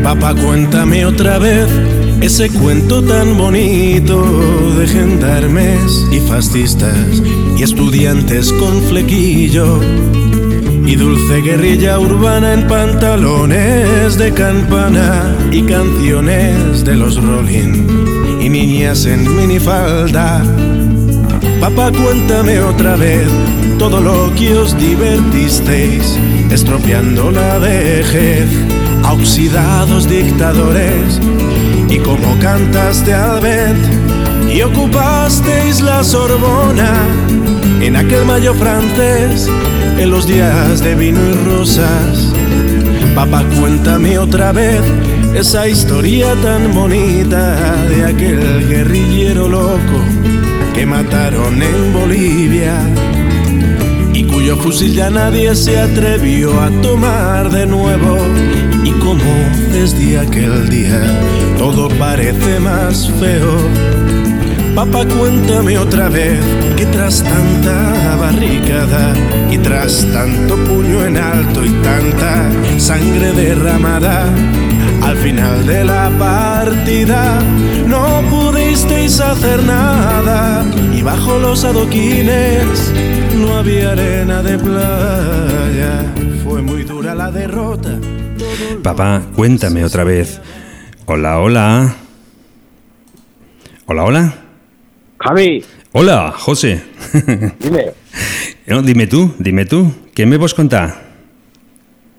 [0.03, 1.86] Papá, cuéntame otra vez
[2.21, 4.25] ese cuento tan bonito
[4.79, 7.23] de gendarmes y fascistas
[7.57, 9.81] y estudiantes con flequillo
[10.87, 17.87] y dulce guerrilla urbana en pantalones de campana y canciones de los Rolling
[18.41, 20.43] y niñas en minifalda.
[21.61, 23.27] Papá, cuéntame otra vez
[23.79, 26.19] todo lo que os divertisteis,
[26.51, 28.49] estropeando la vejez
[29.03, 31.21] a oxidados dictadores,
[31.89, 34.07] y cómo cantaste al vent
[34.53, 36.93] y ocupasteis la Sorbona
[37.81, 39.49] en aquel mayo francés,
[39.99, 42.33] en los días de vino y rosas.
[43.15, 44.81] Papá, cuéntame otra vez
[45.35, 47.57] esa historia tan bonita
[47.89, 50.01] de aquel guerrillero loco
[50.75, 52.75] que mataron en Bolivia
[54.13, 58.17] y cuyo fusil ya nadie se atrevió a tomar de nuevo
[59.07, 59.23] como
[59.73, 61.01] desde aquel día
[61.57, 63.57] todo parece más feo.
[64.75, 66.41] Papá, cuéntame otra vez
[66.77, 69.15] que tras tanta barricada
[69.49, 74.25] y tras tanto puño en alto y tanta sangre derramada,
[75.03, 77.41] al final de la partida
[77.87, 82.93] no pudisteis hacer nada y bajo los adoquines
[83.37, 86.13] no había arena de playa.
[86.43, 87.93] Fue muy dura la derrota.
[88.83, 90.41] Papá, cuéntame otra vez.
[91.07, 91.95] Hola, hola.
[93.87, 94.35] Hola, hola.
[95.19, 96.83] Javi, Hola, José.
[97.61, 97.87] dime.
[98.67, 99.93] No, dime tú, dime tú.
[100.13, 100.93] ¿Qué me vas contar?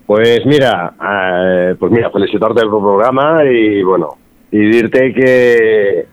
[0.05, 4.17] Pues mira, eh, pues mira, felicitarte por el programa y bueno,
[4.49, 6.05] y dir-te que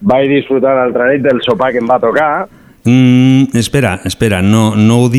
[0.00, 2.46] vaig disfrutar l'altra nit del sopar que em va tocar.
[2.84, 5.10] Mm, espera, espera, no, no.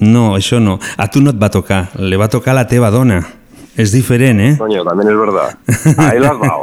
[0.00, 0.78] No, això no.
[0.96, 3.18] A tu no et va tocar, le va tocar a la teva dona.
[3.80, 4.54] És diferent, eh?
[4.58, 5.56] Coño, también es verdad.
[5.96, 6.62] Ahí la has dado.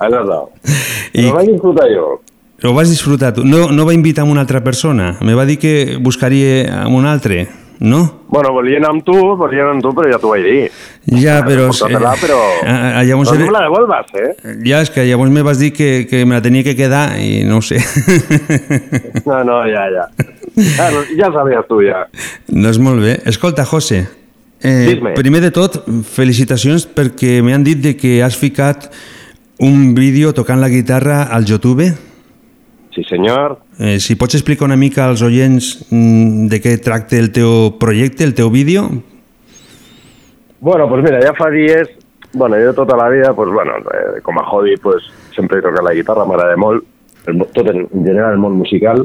[0.00, 0.50] Ahí la has dado.
[1.12, 2.22] I Lo vaig disfrutar jo.
[2.64, 3.44] ho vas disfrutar tu.
[3.44, 5.18] No, no va invitar a una altra persona.
[5.20, 8.22] Me va dir que buscaria a un altre, no?
[8.28, 10.70] Bueno, volien amb tu, volien amb tu, però ja t'ho vaig dir.
[11.20, 11.68] Ja, però...
[11.68, 12.40] Porta-te-la, però...
[12.64, 13.30] Ah, ah, llavors...
[13.30, 14.56] Però no me la devolves, eh?
[14.64, 17.44] Ja, és que llavors me vas dir que, que me la tenia que quedar i
[17.44, 17.82] no sé.
[19.26, 20.06] No, no, ja, ja.
[20.56, 20.86] Ja,
[21.18, 22.06] ja sabies tu, ja.
[22.48, 23.18] doncs molt bé.
[23.28, 24.06] Escolta, José,
[24.66, 25.78] eh, primer de tot,
[26.10, 28.90] felicitacions perquè m'han dit de que has ficat
[29.62, 31.92] un vídeo tocant la guitarra al YouTube.
[32.94, 33.58] Sí, senyor.
[33.78, 38.24] Eh, si pots explicar una mica als oients mm, de què tracta el teu projecte,
[38.24, 38.88] el teu vídeo.
[40.60, 41.90] Bueno, pues mira, ja fa dies,
[42.32, 45.04] bueno, jo tota la vida, pues bueno, eh, com a hobby, pues
[45.36, 46.84] sempre he tocat la guitarra, m'agrada molt,
[47.28, 49.04] el, tot en, en general el món musical,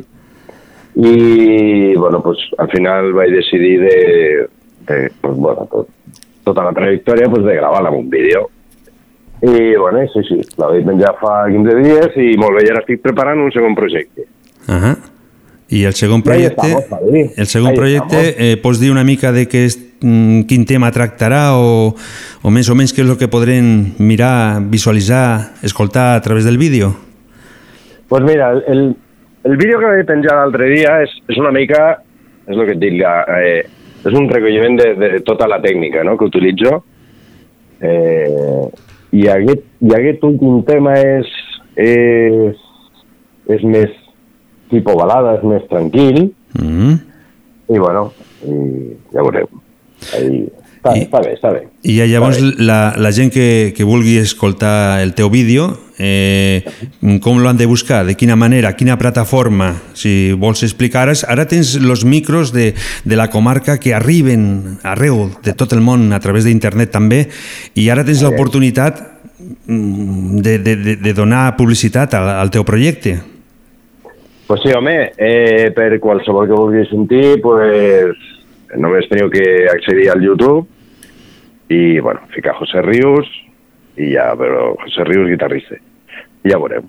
[0.95, 4.47] i bueno, pues al final vaig decidir de,
[4.87, 5.87] de pues bueno, tot,
[6.43, 8.49] tota la trajectòria, pues de gravar-la en un vídeo.
[9.41, 13.01] I bueno, sí, sí, la vaig penjar fa 15 dies i molt bé, ara estic
[13.01, 14.27] preparant un segon projecte.
[14.69, 14.93] Ahà.
[15.71, 19.63] I el segon projecte, estamos, el segon projecte eh, pots dir una mica de què
[19.69, 21.95] és, mm, quin tema tractarà o,
[22.43, 26.59] o més o menys què és el que podrem mirar, visualitzar, escoltar a través del
[26.59, 26.91] vídeo?
[28.11, 28.81] Pues mira, el, el,
[29.47, 32.01] el vídeo que vaig penjar l'altre dia és, és una mica
[32.51, 33.63] és el que et dic, la, eh,
[34.01, 36.17] és un recolliment de, de tota la tècnica no?
[36.17, 36.81] que utilitzo.
[37.81, 38.65] Eh,
[39.11, 41.29] i, aquest, I aquest últim tema és,
[41.75, 42.61] és,
[43.51, 43.93] és més
[44.71, 46.97] tipus balada, és més tranquil, Mm.
[47.71, 48.09] i bueno,
[48.43, 48.55] i
[49.13, 49.47] ja veurem.
[50.17, 50.41] Ahí,
[50.81, 51.61] està, I- està bé, està bé.
[51.85, 52.51] I ja llavors bé.
[52.65, 56.65] la, la gent que, que vulgui escoltar el teu vídeo, eh,
[57.21, 58.03] com lo han de buscar?
[58.05, 58.73] De quina manera?
[58.75, 59.75] Quina plataforma?
[59.93, 62.73] Si vols explicar, ara, ara tens els micros de,
[63.05, 67.27] de la comarca que arriben arreu de tot el món a través d'internet també
[67.77, 69.03] i ara tens l'oportunitat
[69.67, 73.19] mm, de, de, de, de donar publicitat al, al teu projecte.
[74.47, 78.17] Pues sí, home, eh, per qualsevol que vulgui sentir, pues,
[78.77, 80.67] només teniu que accedir al YouTube
[81.71, 83.27] i, bueno, ficar José Rius
[83.97, 85.77] i ja, però José Rius guitarrista.
[86.43, 86.87] I ja veurem.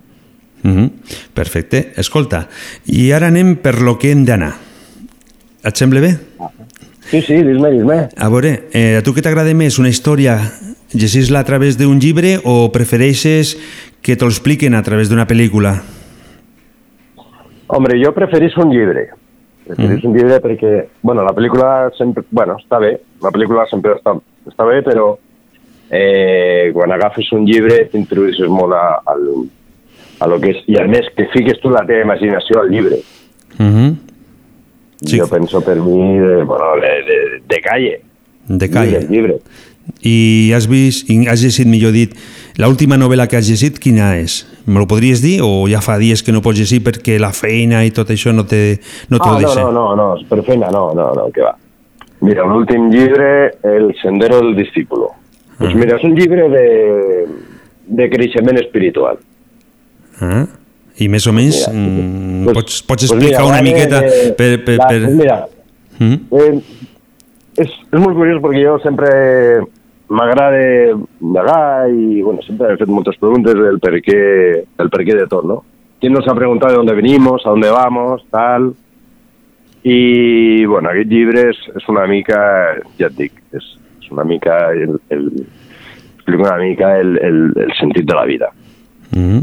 [0.63, 0.91] Mm -hmm.
[1.35, 1.93] Perfecte.
[1.97, 2.49] Escolta,
[2.87, 4.55] i ara anem per lo que hem d'anar.
[5.65, 6.17] Et sembla bé?
[7.11, 8.09] Sí, sí, dis-me, dis-me.
[8.17, 10.39] A veure, eh, a tu què t'agrada més, una història
[10.93, 13.57] llegir-la a través d'un llibre o prefereixes
[14.03, 15.83] que t'ho expliquen a través d'una pel·lícula?
[17.67, 19.09] Hombre, jo preferís un llibre.
[19.67, 24.17] Preferís un llibre perquè, bueno, la pel·lícula sempre, bueno, està bé, la pel·lícula sempre està,
[24.51, 25.13] està bé, però
[25.93, 29.27] eh, quan agafes un llibre t'introdueixes molt a, al,
[30.25, 33.03] a lo que és, i a més que fiques tu la teva imaginació al llibre.
[33.59, 33.91] Uh -huh.
[35.05, 35.19] Sí.
[35.19, 38.01] Jo penso per mi, de, bueno, de, de, de calle.
[38.49, 39.01] De calle.
[39.01, 39.35] Llibre, llibre.
[40.03, 42.15] I has vist, i has llegit, millor dit,
[42.57, 44.47] l'última novel·la que has llegit, quina és?
[44.67, 47.81] Me lo podries dir o ja fa dies que no pots llegir perquè la feina
[47.85, 48.79] i tot això no te,
[49.11, 49.63] no te ah, ho no, deixa?
[49.65, 51.57] no, no, no, per feina, no, no, no, que va.
[52.23, 55.09] Mira, l'últim llibre, El sendero del discípulo.
[55.59, 57.27] Pues mira, és un llibre de,
[57.87, 59.19] de creixement espiritual.
[60.21, 60.45] Ah?
[61.03, 64.33] I més o menys, Mira, mm, pues- pots, pots pues explicar mira, una miqueta de-
[64.39, 64.51] per...
[64.65, 65.01] per, la- per...
[65.11, 65.41] Mira,
[65.99, 66.15] Mm?
[66.33, 66.63] eh,
[67.63, 69.11] és, és molt curiós perquè jo sempre
[70.13, 74.21] m'agrada negar i bueno, sempre he fet moltes preguntes del per què,
[74.85, 75.63] el per què de tot, ¿no?
[76.01, 78.75] ¿Quién nos ha preguntado de dónde venimos, a dónde vamos, tal?
[79.83, 82.39] I, bueno, aquest llibre és, és una mica,
[82.99, 83.67] ja et dic, és,
[84.03, 85.29] és una mica el, el,
[86.15, 88.53] explica una mica el, el, el sentit de la vida.
[89.11, 89.43] Mm.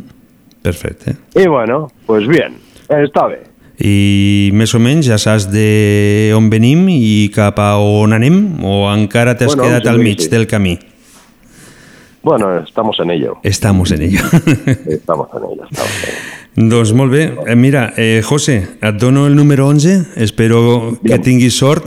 [0.61, 1.15] Perfecte.
[1.35, 2.55] I bueno, pues bien,
[2.87, 3.48] està bé.
[3.79, 8.81] I més o menys ja saps de on venim i cap a on anem o
[8.91, 10.27] encara t'has Bueno, quedat al mig sí.
[10.29, 10.77] del camí?
[12.21, 13.37] Bueno, estamos en ello.
[13.43, 14.19] Estamos en ello.
[14.85, 16.69] Estamos en ello, estamos en ello.
[16.69, 17.21] doncs molt bé.
[17.47, 20.07] Eh, Mira, eh, José, et dono el número 11.
[20.17, 21.85] Espero que tinguis sort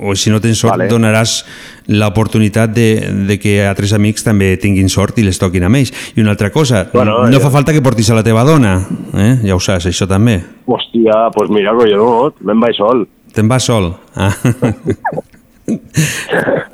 [0.00, 0.88] o si no tens sort Vale.
[0.88, 1.44] donaràs
[1.92, 2.86] l'oportunitat de,
[3.28, 5.92] de que altres amics també tinguin sort i les toquin amb ells.
[6.16, 7.40] I una altra cosa, Bueno, no ja.
[7.44, 8.78] fa falta que portis a la teva dona,
[9.14, 9.34] eh?
[9.44, 10.38] ja ho saps, això també.
[10.66, 13.04] Hòstia, pues mira, collonut, me'n vaig sol.
[13.34, 13.92] Te'n vas sol?
[14.16, 14.32] Ah.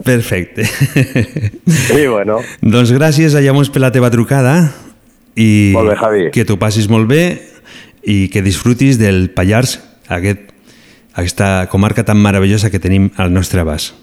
[0.04, 0.64] Perfecte.
[1.96, 4.54] I bueno, doncs gràcies a llavors per la teva trucada
[5.36, 6.22] i Molt bé, Javi.
[6.32, 7.22] que t'ho passis molt bé
[8.06, 9.76] i que disfrutis del Pallars,
[10.08, 10.52] aquest,
[11.16, 13.94] aquesta comarca tan meravellosa que tenim al nostre abast.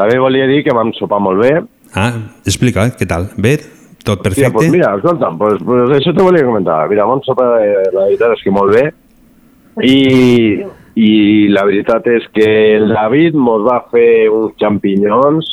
[0.00, 1.60] també volia dir que vam sopar molt bé.
[1.92, 2.14] Ah,
[2.48, 3.28] explica, què tal?
[3.36, 3.58] Bé?
[4.00, 4.52] Tot Hòstia, perfecte?
[4.54, 6.88] pues mira, escolta'm, pues, pues això te volia comentar.
[6.88, 8.84] Mira, vam sopar, eh, la veritat és que molt bé.
[9.84, 10.64] I,
[10.96, 15.50] i la veritat és que el David mos va fer uns xampinyons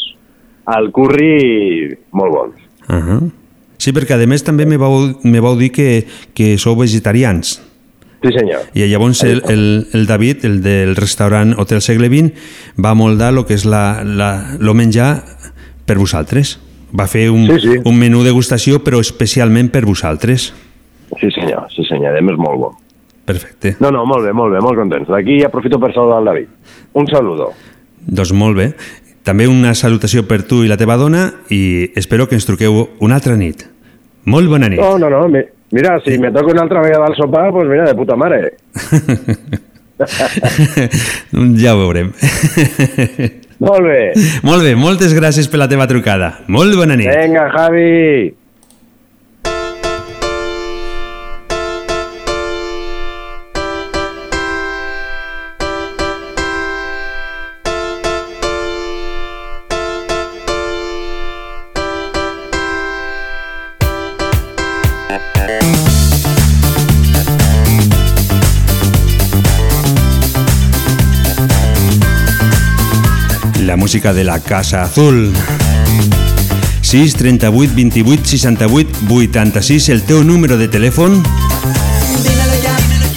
[0.78, 2.56] al curri molt bons.
[2.88, 3.32] Uh -huh.
[3.78, 7.67] Sí, perquè a més també me vau, me vau dir que, que sou vegetarians.
[8.24, 8.62] Sí, senyor.
[8.74, 12.32] I llavors el, el, el David, el del restaurant Hotel Segle XX,
[12.84, 15.24] va moldar el que és la, la, lo menjar
[15.86, 16.58] per vosaltres.
[16.98, 17.78] Va fer un, Sí, sí.
[17.86, 20.54] un menú degustació, però especialment per vosaltres.
[21.20, 22.72] Sí, senyor, sí, senyor, a més molt bo.
[23.28, 23.76] Perfecte.
[23.84, 25.10] No, no, molt bé, molt bé, molt contents.
[25.12, 26.48] D'aquí aprofito per saludar el David.
[26.96, 27.52] Un saludo.
[28.08, 28.70] Doncs molt bé.
[29.28, 33.18] També una salutació per tu i la teva dona i espero que ens truqueu una
[33.20, 33.66] altra nit.
[34.24, 34.80] Molt bona nit.
[34.80, 37.86] No, no, no, mi- mira, si me toca una altra vegada al sopar, pues mira,
[37.86, 38.54] de puta mare.
[41.58, 42.12] ja ho veurem.
[43.60, 44.14] Molt bé.
[44.46, 46.34] molt bé, moltes gràcies per la teva trucada.
[46.48, 47.10] Molt bona nit.
[47.10, 48.34] Venga, Javi.
[73.98, 75.34] Música de la Casa Azul.
[76.82, 81.18] 6 38 28 68 86, el teu número de telèfon.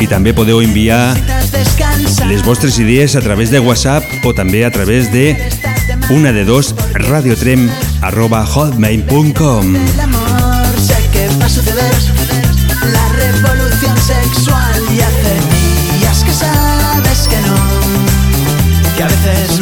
[0.00, 1.12] I també podeu enviar
[2.30, 5.36] les vostres idees a través de WhatsApp o també a través de
[6.08, 7.68] una de dos radiotrem
[8.00, 9.76] arroba hotmail.com
[12.96, 15.34] La revolución sexual y hace
[16.00, 19.59] días que sabes que no Que a veces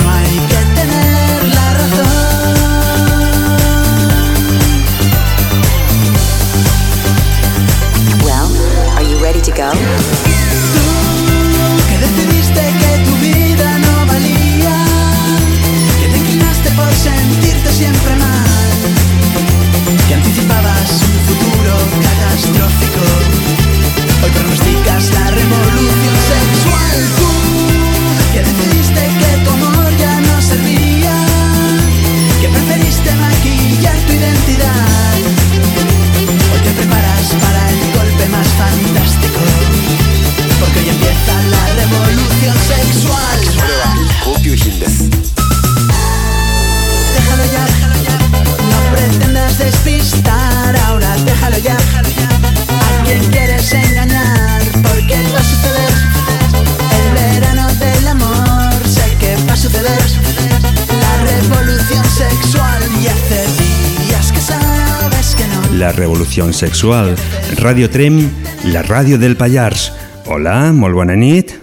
[65.99, 66.11] que no.
[66.11, 67.17] La revolució sexual.
[67.59, 68.31] Radio Trem,
[68.73, 69.93] la ràdio del Pallars.
[70.27, 71.59] Hola, molt bona nit.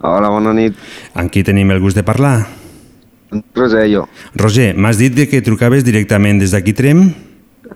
[0.00, 0.74] Hola, bona nit.
[1.14, 2.48] Amb qui tenim el gust de parlar?
[3.54, 4.08] Roser, jo.
[4.34, 7.14] Roger, m'has dit de que trucaves directament des d'aquí Trem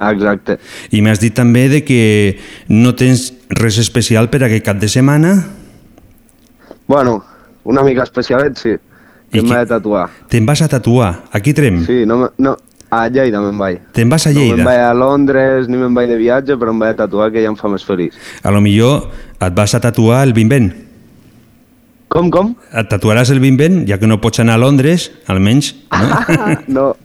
[0.00, 0.58] Exacte.
[0.90, 5.46] i m'has dit també de que no tens res especial per aquest cap de setmana.
[6.88, 7.24] Bueno,
[7.62, 8.74] una mica especialet, sí.
[9.30, 10.10] Que em vaig a tatuar.
[10.28, 11.86] Te'n vas a tatuar, aquí Trem.
[11.86, 12.56] Sí, no, no,
[13.02, 13.80] a Lleida me'n vaig.
[13.92, 14.56] Te'n vas a No Lleida.
[14.56, 17.42] me'n vaig a Londres ni me'n vaig de viatge, però em vaig a tatuar, que
[17.42, 18.14] ja em fa més feliç.
[18.42, 20.72] A lo millor et vas a tatuar el Bimbent.
[22.14, 22.52] Com, com?
[22.78, 25.72] Et tatuaràs el Bimbent, ja que no pots anar a Londres, almenys,
[26.68, 26.94] no?
[26.94, 26.96] no,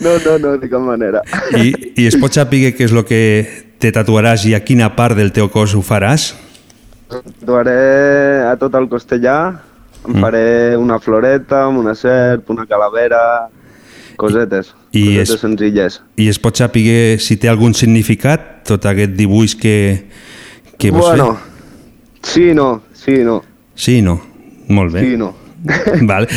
[0.00, 1.20] no, no, no, de cap manera.
[1.58, 3.20] I, I es pot saber què és el que
[3.78, 6.30] te tatuaràs i a quina part del teu cos ho faràs?
[7.10, 9.38] Tatuaré a tot el costellà,
[10.06, 10.20] em Mm.
[10.22, 13.48] faré una floreta, una serp, una calavera,
[14.16, 16.00] cosetes, I cosetes es- senzilles.
[16.16, 20.06] I es pot saber si té algun significat, tot aquest dibuix que,
[20.78, 22.30] que vols bueno, fer?
[22.32, 23.42] sí, no, sí, no,
[23.74, 24.20] Sí, no.
[24.68, 25.02] Molt bé.
[25.04, 25.34] sí, no.
[26.06, 26.28] Val.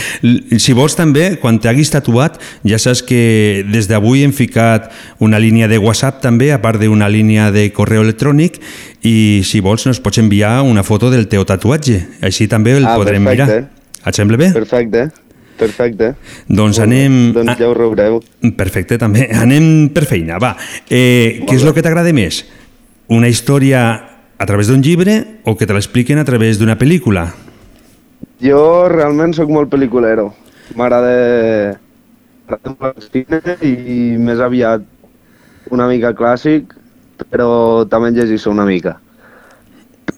[0.58, 5.68] Si vols també, quan t'haguis tatuat, ja saps que des d'avui hem ficat una línia
[5.70, 8.58] de WhatsApp també, a part d'una línia de correu electrònic,
[9.06, 12.00] i si vols ens pots enviar una foto del teu tatuatge.
[12.22, 13.46] Així també el Ah, podrem perfecte.
[13.62, 13.70] mirar.
[14.06, 14.52] Et sembla bé?
[14.54, 15.12] Perfecte,
[15.60, 16.14] perfecte.
[16.48, 17.18] Doncs anem...
[17.36, 18.22] Doncs ja ho veureu.
[18.58, 19.28] Perfecte, també.
[19.44, 20.56] Anem per feina, va.
[20.88, 22.42] Eh, què és el que t'agrada més?
[23.14, 23.84] Una història
[24.40, 27.28] a través d'un llibre o que te l'expliquen a través d'una pel·lícula?
[28.40, 30.30] Jo realment sóc molt pel·liculero.
[30.80, 31.76] M'agrada
[32.80, 33.16] molt
[33.68, 34.86] i més aviat
[35.76, 36.74] una mica clàssic,
[37.30, 38.96] però també llegir una mica.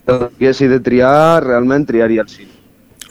[0.06, 2.51] Però si de triar, realment triaria el cine.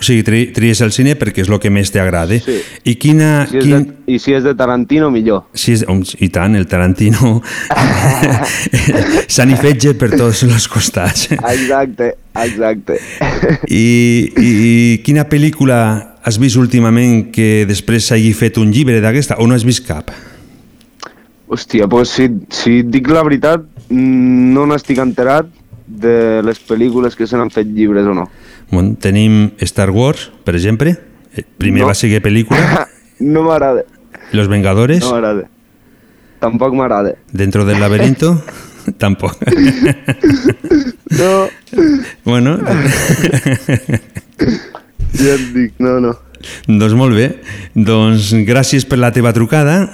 [0.02, 2.40] O sigui, tri tries el cine perquè és el que més t'agrada.
[2.42, 2.56] Sí.
[2.90, 3.44] I quina...
[3.46, 3.84] Si és quin...
[3.86, 5.44] de, I si és de Tarantino, millor.
[5.54, 5.84] Si és,
[6.18, 7.36] I tant, el Tarantino
[9.38, 11.28] sanifetge per tots els costats.
[11.38, 12.98] Exacte, exacte.
[13.70, 13.86] I,
[14.42, 14.74] i, I
[15.06, 15.78] quina pel·lícula
[16.26, 20.10] has vist últimament que després s'hagi fet un llibre d'aquesta o no has vist cap?
[21.52, 25.61] Hòstia, pues si, si dic la veritat, mm, no n'estic enterat
[26.00, 28.30] de les pel·lícules que se n'han fet llibres o no.
[28.72, 30.96] Bon, tenim Star Wars, per exemple.
[31.36, 31.88] Eh, Primer No.
[31.92, 32.88] va ser pel·lícula.
[33.22, 33.84] No m'agrada,
[34.32, 35.44] Los Vengadores, no m'agrada.
[36.40, 37.12] Tampoc m'agrada.
[37.32, 38.44] Dentro del laberinto,
[38.98, 39.38] tampoc.
[41.12, 41.48] No,
[42.26, 42.58] bueno,
[45.14, 46.16] ja et dic, no, no.
[46.66, 47.28] doncs molt bé.
[47.76, 49.92] Doncs gràcies per la teva trucada.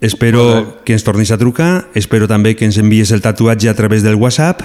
[0.00, 1.88] Espero que ens tornis a trucar.
[1.98, 4.62] Espero també que ens envies el tatuatge a través del WhatsApp.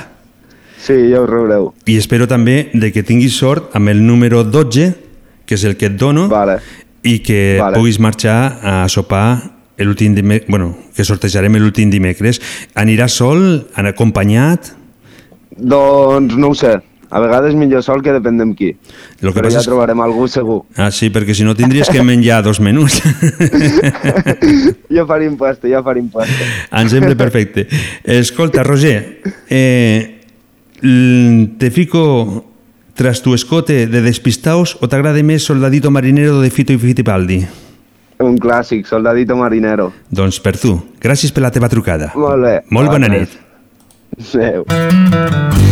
[0.83, 1.69] Sí, ja ho veureu.
[1.87, 4.89] I espero també de que tinguis sort amb el número 12,
[5.47, 6.57] que és el que et dono, Vale.
[7.03, 7.77] i que Vale.
[7.79, 12.41] puguis marxar a sopar l'últim dimecres, bueno, que sortejarem l'últim dimecres.
[12.75, 14.73] Aniràs sol, an- acompanyat?
[15.55, 16.75] Doncs no ho sé.
[17.13, 18.71] A vegades millor sol que depèn d'amb qui.
[19.21, 20.63] Lo que Però passa ja és- trobarem algú segur.
[20.75, 22.99] Ah, sí, perquè si no tindries que menjar dos menús.
[24.89, 26.47] ja faríem pasta, ja faríem pasta.
[26.71, 27.67] Em sembla perfecte.
[28.03, 30.12] Escolta, Roger, eh,
[31.57, 32.45] te fico
[32.93, 37.39] tras tu escote de despistaos o t'agrada més Soldadito Marinero de Fito i Fittipaldi?
[38.23, 39.89] Un clàssic, soldadito marinero.
[40.11, 40.77] Doncs per tu.
[41.03, 42.13] Gràcies per la teva trucada.
[42.15, 42.55] Molt bé.
[42.69, 43.39] Molt bona nit.
[44.21, 45.71] Adéu.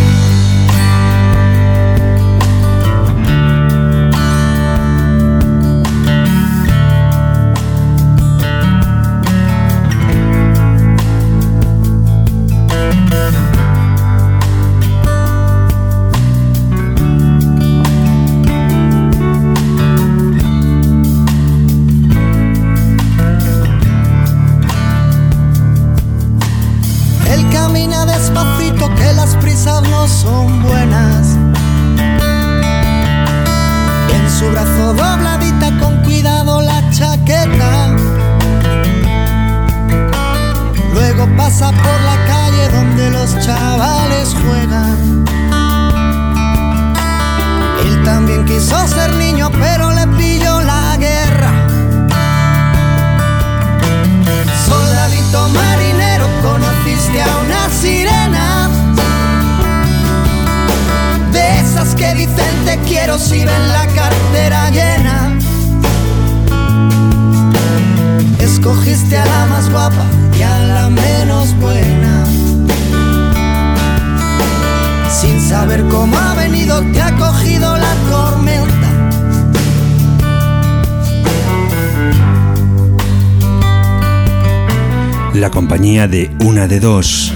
[85.92, 87.34] Compañía de una de dos.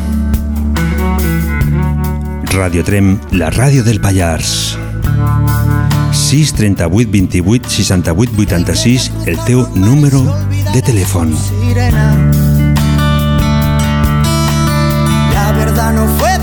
[2.53, 4.77] Radio Trem, la ràdio del Pallars.
[6.13, 10.23] 6 38 28 68 86, el teu número
[10.73, 11.35] de telèfon.
[11.35, 12.15] Sirena.
[15.33, 16.34] La verdad no fue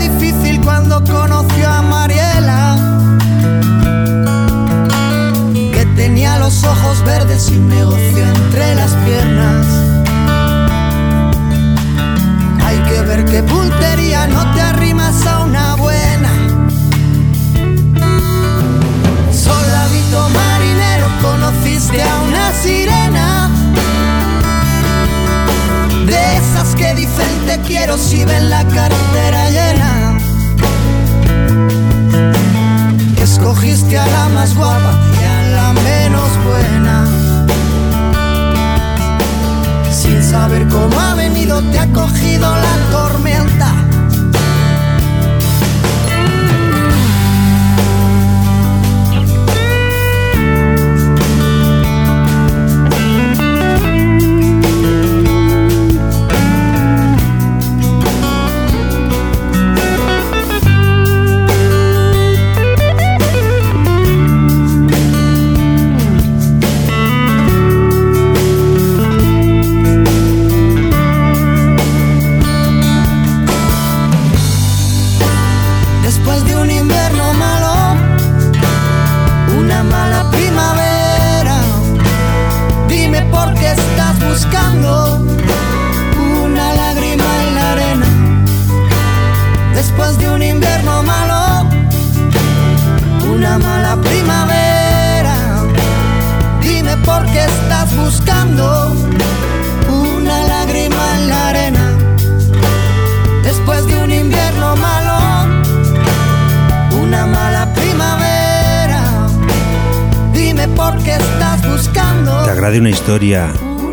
[113.13, 113.45] història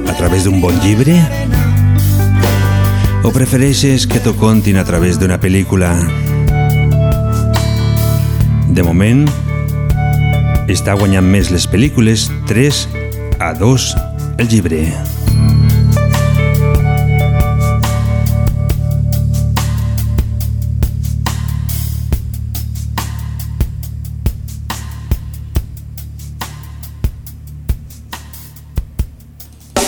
[0.08, 1.12] a través d'un bon llibre?
[3.20, 5.92] O prefereixes que t'ho contin a través d'una pel·lícula?
[8.72, 9.26] De moment,
[10.72, 12.82] està guanyant més les pel·lícules 3
[13.44, 13.92] a 2
[14.40, 14.86] el llibre.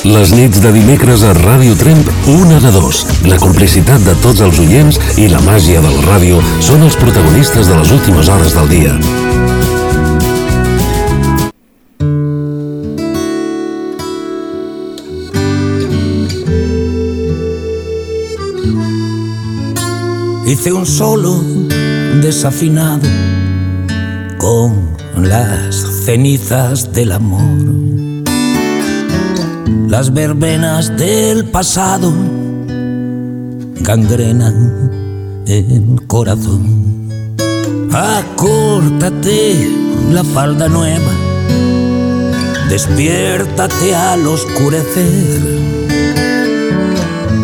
[0.03, 3.05] Les nits de dimecres a Ràdio Tremp, una de dos.
[3.22, 7.70] La complicitat de tots els oients i la màgia de la ràdio són els protagonistes
[7.70, 8.96] de les últimes hores del dia.
[20.50, 21.38] Hice un solo
[22.20, 23.09] desafinado
[24.36, 28.01] con las cenizas del amor.
[29.93, 32.11] Las verbenas del pasado
[33.82, 37.11] gangrenan el corazón.
[37.93, 39.70] Acórtate
[40.11, 41.12] la falda nueva,
[42.70, 45.43] despiértate al oscurecer.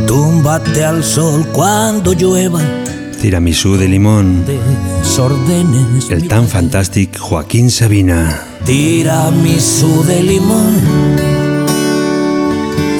[0.06, 2.62] Túmbate al sol cuando llueva,
[3.20, 4.44] Tiramisú de limón.
[6.08, 8.46] El tan fantàstic Joaquín Sabina.
[8.64, 11.17] Tiramisú de limón,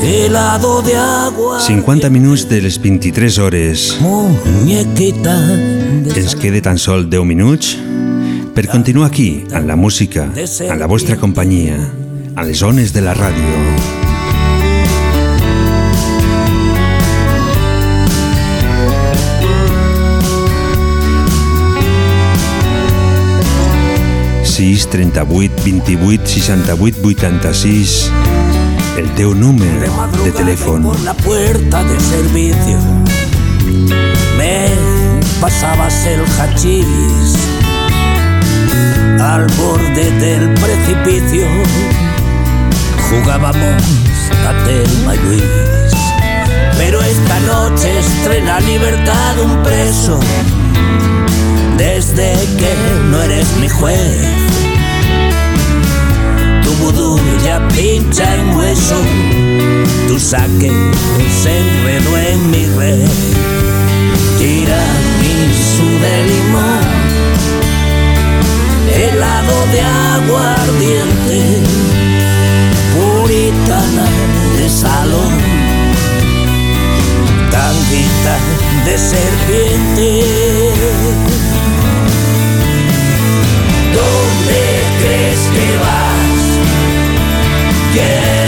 [0.09, 1.61] helado de agua.
[1.61, 3.99] 50 minuts de les 23 hores.
[4.01, 5.37] Muñequita.
[6.17, 7.77] Ens quede tan sol 10 minuts
[8.55, 11.77] per continuar aquí, en la música, en la vostra companyia,
[12.35, 13.99] a les zones de la ràdio.
[24.59, 28.11] sis, 38, 28, 68, 86
[28.99, 29.93] el teu número
[30.25, 30.91] de teléfono.
[30.91, 32.79] Por la puerta de servicio
[34.37, 34.69] me
[35.41, 37.37] pasabas el hachís
[39.21, 41.47] al borde del precipicio.
[43.09, 43.83] Jugábamos
[44.49, 45.43] a Telma y Luis.
[46.77, 50.19] Pero esta noche estrena libertad un preso.
[51.77, 52.75] Desde que
[53.11, 54.68] no eres mi juez.
[56.81, 58.97] Vudú ya pincha en hueso.
[60.07, 60.71] Tu saque
[61.43, 63.09] se enredó en mi red.
[64.39, 66.87] Tiramisú de limón.
[68.95, 71.41] Helado de agua ardiente.
[72.95, 74.07] Puritana
[74.57, 75.33] de salón.
[77.51, 78.37] Tanguita
[78.85, 80.09] de serpiente.
[83.95, 84.38] ¿Dónde
[87.99, 88.48] again.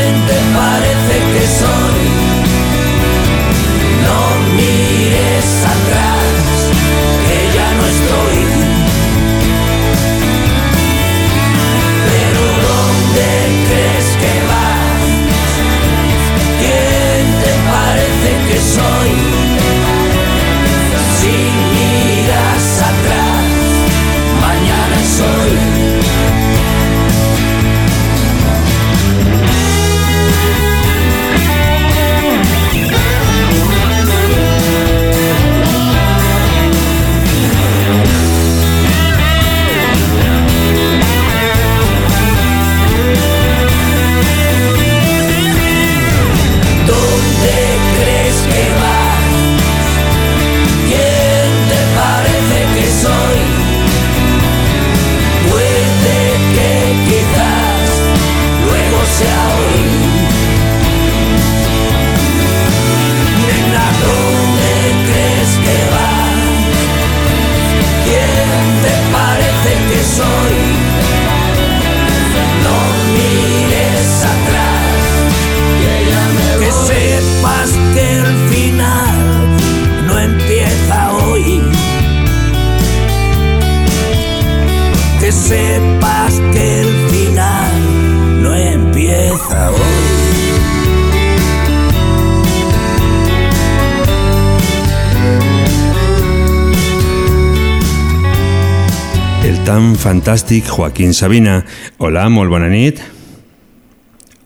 [100.31, 101.65] Fantàstic Joaquín Sabina.
[101.99, 103.01] Hola, molt bona nit.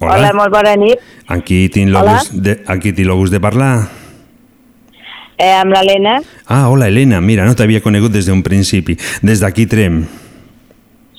[0.01, 1.01] Hola, molt bona nit.
[1.29, 2.23] Tinc Hola.
[2.33, 3.91] de, aquí tinc el gust de parlar.
[5.37, 6.23] Eh, amb l'Helena.
[6.47, 7.21] Ah, hola, Helena.
[7.21, 8.97] Mira, no t'havia conegut des d'un principi.
[9.21, 10.07] Des d'aquí Trem.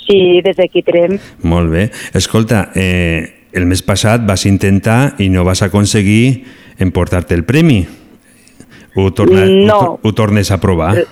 [0.07, 1.19] Sí, des d'aquí Trem.
[1.43, 1.91] Molt bé.
[2.13, 6.43] Escolta, eh, el mes passat vas intentar i no vas aconseguir
[6.79, 7.85] emportar-te el premi.
[8.95, 9.77] Ho, torna, No.
[9.79, 11.05] ho, ho tornes a provar.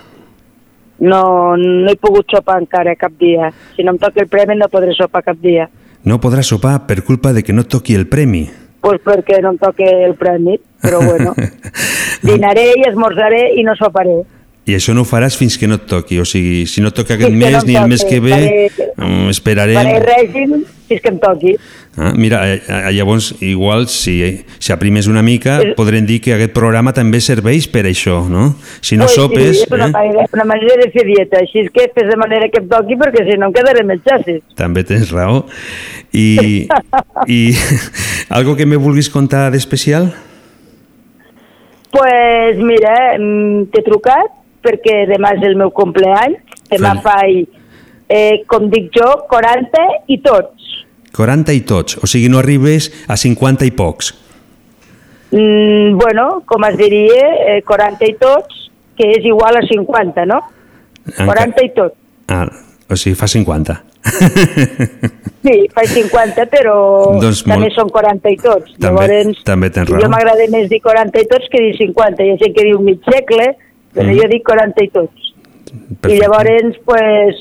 [1.00, 3.50] No, no he pogut sopar encara cap dia.
[3.76, 5.70] Si no em toca el premi no podré sopar cap dia.
[6.04, 8.46] No podràs sopar per culpa de que no toqui el premi.
[8.84, 11.34] Pues perquè no em toca el premi, però bueno.
[12.28, 14.22] Dinaré i esmorzaré i no soparé.
[14.66, 16.22] I això no ho faràs fins que no et toqui.
[16.22, 18.32] O sigui, si no et toca aquest no mes em ni el mes que ve,
[18.32, 19.76] Faré- mm, esperarem...
[19.76, 20.54] Faré règim
[20.88, 21.56] fins que em toqui.
[21.98, 24.16] Ah, mira, eh, eh, llavors, igual, si,
[24.58, 25.74] si aprimes una mica, Eh.
[25.76, 28.56] podrem dir que aquest programa també serveix per això, no?
[28.82, 29.58] Si no Pues sopes...
[29.60, 31.38] Sí, és una, eh, manera, una manera de fer dieta.
[31.44, 34.00] Així és que fes de manera que em toqui perquè si no em quedaré el
[34.02, 34.42] xassis.
[34.56, 35.44] també tens raó.
[36.14, 36.68] I,
[37.28, 37.40] i
[38.30, 40.14] algo que me vulguis contar d'especial?
[41.92, 46.38] Pues mira, mm, t'he trucat perquè demà és el meu compleany.
[46.72, 47.48] Demà Fel- faig,
[48.10, 50.72] eh, com dic jo, 40 i tots.
[51.14, 54.14] 40 i tots, o sigui, no arribes a 50 i pocs.
[55.32, 60.42] Mm, bueno, com es diria, eh, 40 i tots, que és igual a 50, no?
[61.06, 61.96] Enca- 40 i tots.
[62.28, 62.48] Ah,
[62.90, 63.84] o sigui, fa 50.
[65.44, 66.76] Sí, faig 50, però
[67.20, 68.72] Doncs també molt- són 40 i tots.
[68.80, 70.10] També, Llavors, també tens jo raó.
[70.10, 72.24] m'agrada més dir 40 i tots que dir 50.
[72.24, 73.50] Hi ha gent que diu mig segle,
[73.94, 74.18] però Mm.
[74.22, 75.34] jo dic 40 i tots.
[76.10, 77.36] I llavors, pues,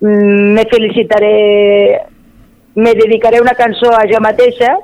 [0.00, 1.98] mm, me felicitaré,
[2.74, 4.76] me dedicaré una cançó a jo mateixa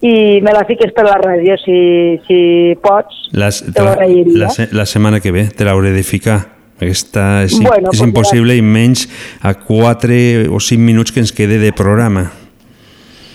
[0.00, 3.28] i me la fiques per la ràdio, si, si pots.
[3.32, 6.52] Les, te la, se- la setmana que ve te l'hauré de ficar.
[6.76, 9.06] Aquesta és, Bueno, és pues impossible i menys
[9.40, 12.32] a 4 o 5 minuts que ens quede de programa.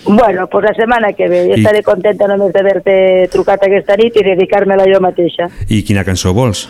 [0.04, 1.46] Bueno, pues la setmana que ve.
[1.48, 5.48] Jo I- estaré contenta només d'haver-te trucat aquesta nit i dedicar-me-la jo mateixa.
[5.68, 6.68] I quina cançó vols?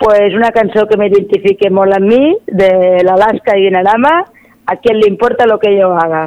[0.00, 2.70] Pues una cançó que m'identifique molt amb mi, de
[3.04, 4.14] l'Alaska i Dinarama,
[4.66, 6.22] a qui li importa lo que jo haga.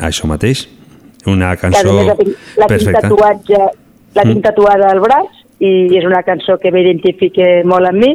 [0.00, 0.64] Això mateix.
[1.28, 3.02] Una cançó la tinc, la tinc, perfecta.
[3.04, 3.58] tatuatge,
[4.16, 4.42] la tinc Mm.
[4.48, 5.28] tatuada al braç
[5.60, 8.12] i és una cançó que m'identifica molt amb mi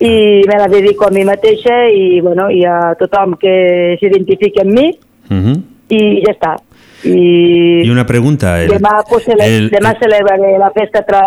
[0.00, 4.72] i me la dedico a mi mateixa i, bueno, i a tothom que s'identifiqui amb
[4.72, 4.98] mi
[5.28, 5.54] Mhm.
[5.90, 6.56] i ja està.
[7.04, 8.56] I, I una pregunta.
[8.62, 11.20] El, demà, pues, cele el- demà celebraré la festa tra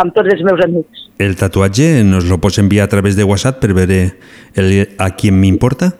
[0.00, 1.04] amb tots els meus amics.
[1.18, 4.12] el tatuatge nos lo pots enviar a través de WhatsApp per veure
[4.54, 5.92] el, a qui m'importa?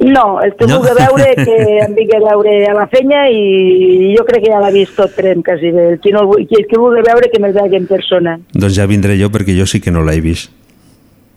[0.00, 0.78] No, el que No?
[0.80, 4.58] vulgui veure que em vingui a veure a la fenya i jo crec que ja
[4.60, 5.84] l'ha vist tot trem quasi bé.
[5.92, 8.38] El que, no, el el que vulgui veure que me'l vegi en persona.
[8.52, 10.50] Doncs ja vindré jo perquè jo sí que no l'he vist.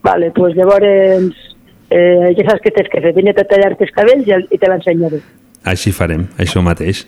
[0.01, 0.88] Vale, pues llavors
[1.89, 3.14] eh, ja saps què tens que fer.
[3.14, 5.22] Vine a tallar-te els cabells el- i te l'ensenyaré.
[5.68, 7.05] Així farem, això mateix.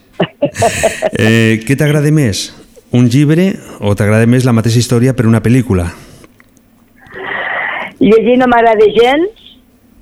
[1.19, 2.49] Eh, què t'agrada més?
[2.95, 5.85] Un llibre o t'agrada més la mateixa història per una pel·lícula?
[7.99, 9.45] Llegir no m'agrada gens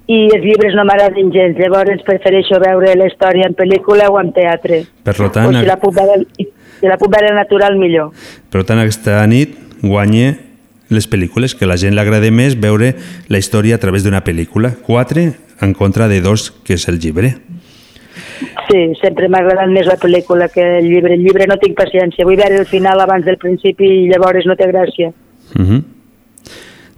[0.07, 1.57] i els llibres no m'agraden gens.
[1.59, 4.83] Llavors prefereixo veure la història en pel·lícula o en teatre.
[5.03, 8.13] Per lo O tant, si la puc veure, si la puc veure natural, millor.
[8.49, 10.37] per tant aquesta nit guanye
[10.89, 12.93] les pel·lícules, que a la gent li agrada més veure
[13.27, 14.71] la història a través d'una pel·lícula.
[14.85, 17.35] Quatre en contra de dos, que és el llibre.
[18.67, 21.15] Sí, sempre m'ha agradat més la pel·lícula que el llibre.
[21.15, 22.25] El llibre no tinc paciència.
[22.27, 25.13] Vull veure el final abans del principi i llavors no té gràcia.
[25.55, 25.83] Uh -huh.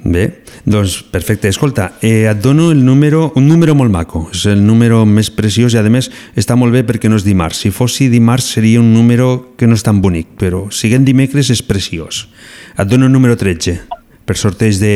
[0.02, 1.50] Bé, doncs perfecte.
[1.50, 4.30] Escolta, eh, et dono el número, un número molt maco.
[4.32, 7.58] És el número més preciós i, a més, està molt bé perquè no és dimarts.
[7.58, 11.62] Si fossi dimarts seria un número que no és tan bonic, però siguent dimecres és
[11.62, 12.30] preciós.
[12.78, 13.99] Et dono el número 13
[14.30, 14.96] per sorteig de,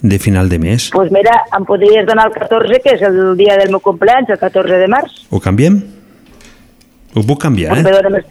[0.00, 0.88] de final de mes.
[0.88, 4.32] Doncs pues mira, em podries donar el 14, que és el dia del meu compleanys,
[4.32, 5.26] el 14 de març.
[5.28, 5.82] Ho canviem?
[7.12, 7.90] Ho puc canviar, Pues eh?
[7.92, 8.24] dona'm, el,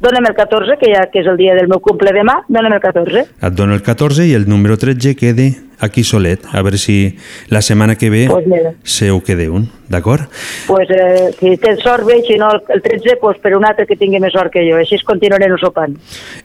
[0.00, 2.80] dona'm el 14, que, ja, que és el dia del meu cumple demà, dona'm el
[2.80, 3.26] 14.
[3.44, 5.50] Et dono el 14 i el número 13 quede
[5.84, 6.40] aquí solet.
[6.56, 7.18] A veure si
[7.52, 8.72] la setmana que ve Pues mira.
[8.82, 10.24] se ho quede un, d'acord?
[10.66, 13.84] Pues, eh, si tens sort bé, si no el, el 13, pues per un altre
[13.84, 14.80] que tingui més sort que jo.
[14.80, 15.98] Així es continuaré no sopant.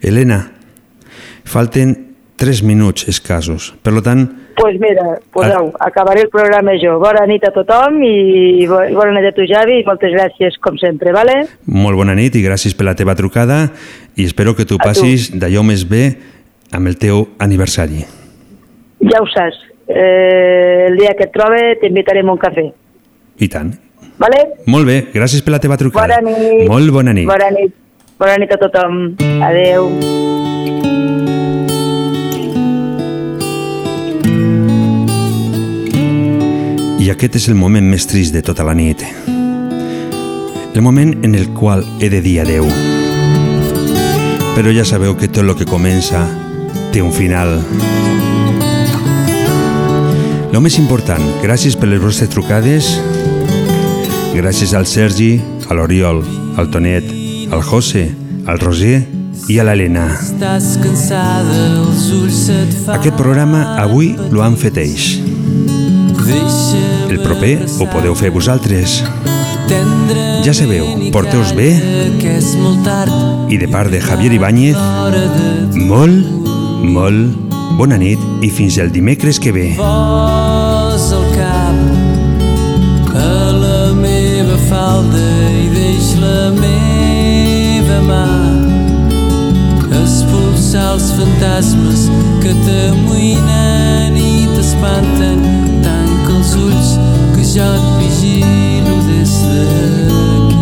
[0.04, 0.42] Helena,
[1.48, 2.09] falten
[2.40, 3.74] 3 minuts escassos.
[3.84, 4.24] Per lo tant,
[4.56, 6.98] pues mira, pues au, acabaré el programa jo.
[7.00, 10.78] Bona nit a tothom i bo- bona nit a tu, Javi, i moltes gràcies, com
[10.80, 11.36] sempre, vale?
[11.68, 13.70] molt bona nit i gràcies per la teva trucada
[14.16, 14.84] i espero que tu tu.
[14.84, 16.16] passis d'allò més bé
[16.72, 18.06] amb el teu aniversari.
[19.04, 19.60] Ja ho saps.
[19.90, 22.68] Eh, el dia que et trobe t'invitarem a un cafè,
[23.40, 23.74] I tant.
[24.20, 24.46] vale?
[24.68, 26.20] Molt bé, gràcies per la teva trucada.
[26.22, 26.68] Bona nit.
[26.70, 27.28] Molt bona nit.
[27.28, 27.74] Bona nit.
[28.20, 29.16] Bona nit a tothom.
[29.42, 30.49] Adeu.
[37.00, 39.00] I aquest és el moment més trist de tota la nit.
[40.76, 42.68] El moment en el qual he de dir adeu.
[44.58, 46.26] Però ja sabeu que tot el que comença
[46.92, 47.56] té un final.
[50.52, 52.92] Lo més important, gràcies per les vostres trucades,
[54.36, 55.38] gràcies al Sergi,
[55.70, 56.20] a l'Oriol,
[56.60, 57.08] al Tonet,
[57.56, 58.10] al José,
[58.44, 58.98] al Roger
[59.48, 60.10] i a l'Helena.
[63.00, 65.39] Aquest programa avui lo han fet ells.
[66.30, 69.00] El proper ho podeu fer vosaltres.
[70.46, 71.70] Ja sabeu, porteu-vos bé
[73.50, 74.78] i de part de Javier Ibáñez,
[75.76, 76.50] molt,
[76.86, 79.68] molt bona nit i fins el dimecres que ve.
[85.70, 86.50] Deix la
[91.00, 92.02] els fantasmes
[92.42, 95.48] que t'amoïnen i t'espanten
[95.84, 95.99] tanca
[96.50, 96.90] els ulls
[97.36, 100.58] que jo et vigilo des d'aquí.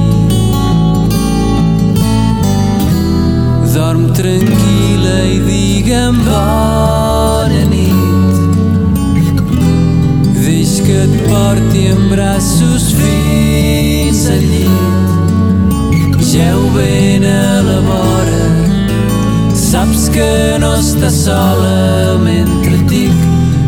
[3.73, 8.35] Dorm tranquil·la i digue'm bona nit.
[10.41, 15.15] Deix que et porti en braços fins al llit.
[16.27, 18.43] Geu ben a la vora,
[19.55, 23.26] saps que no estàs sola mentre et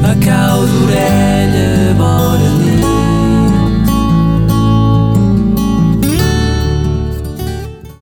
[0.09, 2.48] a cau d'orella vora.